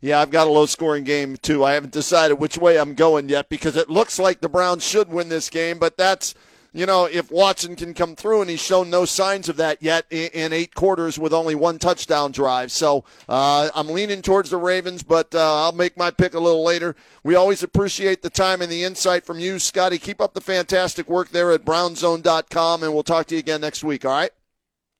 Yeah, 0.00 0.20
I've 0.20 0.30
got 0.30 0.46
a 0.46 0.50
low 0.50 0.66
scoring 0.66 1.04
game 1.04 1.36
too. 1.36 1.64
I 1.64 1.72
haven't 1.72 1.92
decided 1.92 2.34
which 2.34 2.56
way 2.56 2.78
I'm 2.78 2.94
going 2.94 3.28
yet 3.28 3.48
because 3.48 3.76
it 3.76 3.90
looks 3.90 4.18
like 4.18 4.40
the 4.40 4.48
Browns 4.48 4.84
should 4.84 5.08
win 5.08 5.28
this 5.28 5.50
game, 5.50 5.78
but 5.78 5.96
that's 5.96 6.34
you 6.72 6.86
know, 6.86 7.06
if 7.06 7.30
Watson 7.30 7.74
can 7.74 7.94
come 7.94 8.14
through, 8.14 8.42
and 8.42 8.50
he's 8.50 8.62
shown 8.62 8.90
no 8.90 9.04
signs 9.04 9.48
of 9.48 9.56
that 9.56 9.82
yet 9.82 10.06
in, 10.10 10.52
eight 10.52 10.74
quarters 10.74 11.18
with 11.18 11.32
only 11.32 11.54
one 11.54 11.78
touchdown 11.78 12.30
drive. 12.30 12.70
So 12.70 13.04
uh, 13.28 13.70
I'm 13.74 13.88
leaning 13.88 14.22
towards 14.22 14.50
the 14.50 14.56
Ravens, 14.56 15.02
but 15.02 15.34
uh, 15.34 15.64
I'll 15.64 15.72
make 15.72 15.96
my 15.96 16.10
pick 16.10 16.34
a 16.34 16.40
little 16.40 16.64
later. 16.64 16.94
We 17.24 17.34
always 17.34 17.62
appreciate 17.62 18.22
the 18.22 18.30
time 18.30 18.62
and 18.62 18.70
the 18.70 18.84
insight 18.84 19.24
from 19.24 19.40
you, 19.40 19.58
Scotty. 19.58 19.98
Keep 19.98 20.20
up 20.20 20.34
the 20.34 20.40
fantastic 20.40 21.08
work 21.08 21.30
there 21.30 21.50
at 21.52 21.64
brownzone.com, 21.64 22.82
and 22.82 22.94
we'll 22.94 23.02
talk 23.02 23.26
to 23.26 23.34
you 23.34 23.40
again 23.40 23.60
next 23.60 23.82
week, 23.82 24.04
all 24.04 24.12
right? 24.12 24.30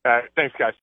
All 0.05 0.13
right. 0.13 0.25
thanks, 0.35 0.55
guys. 0.59 0.75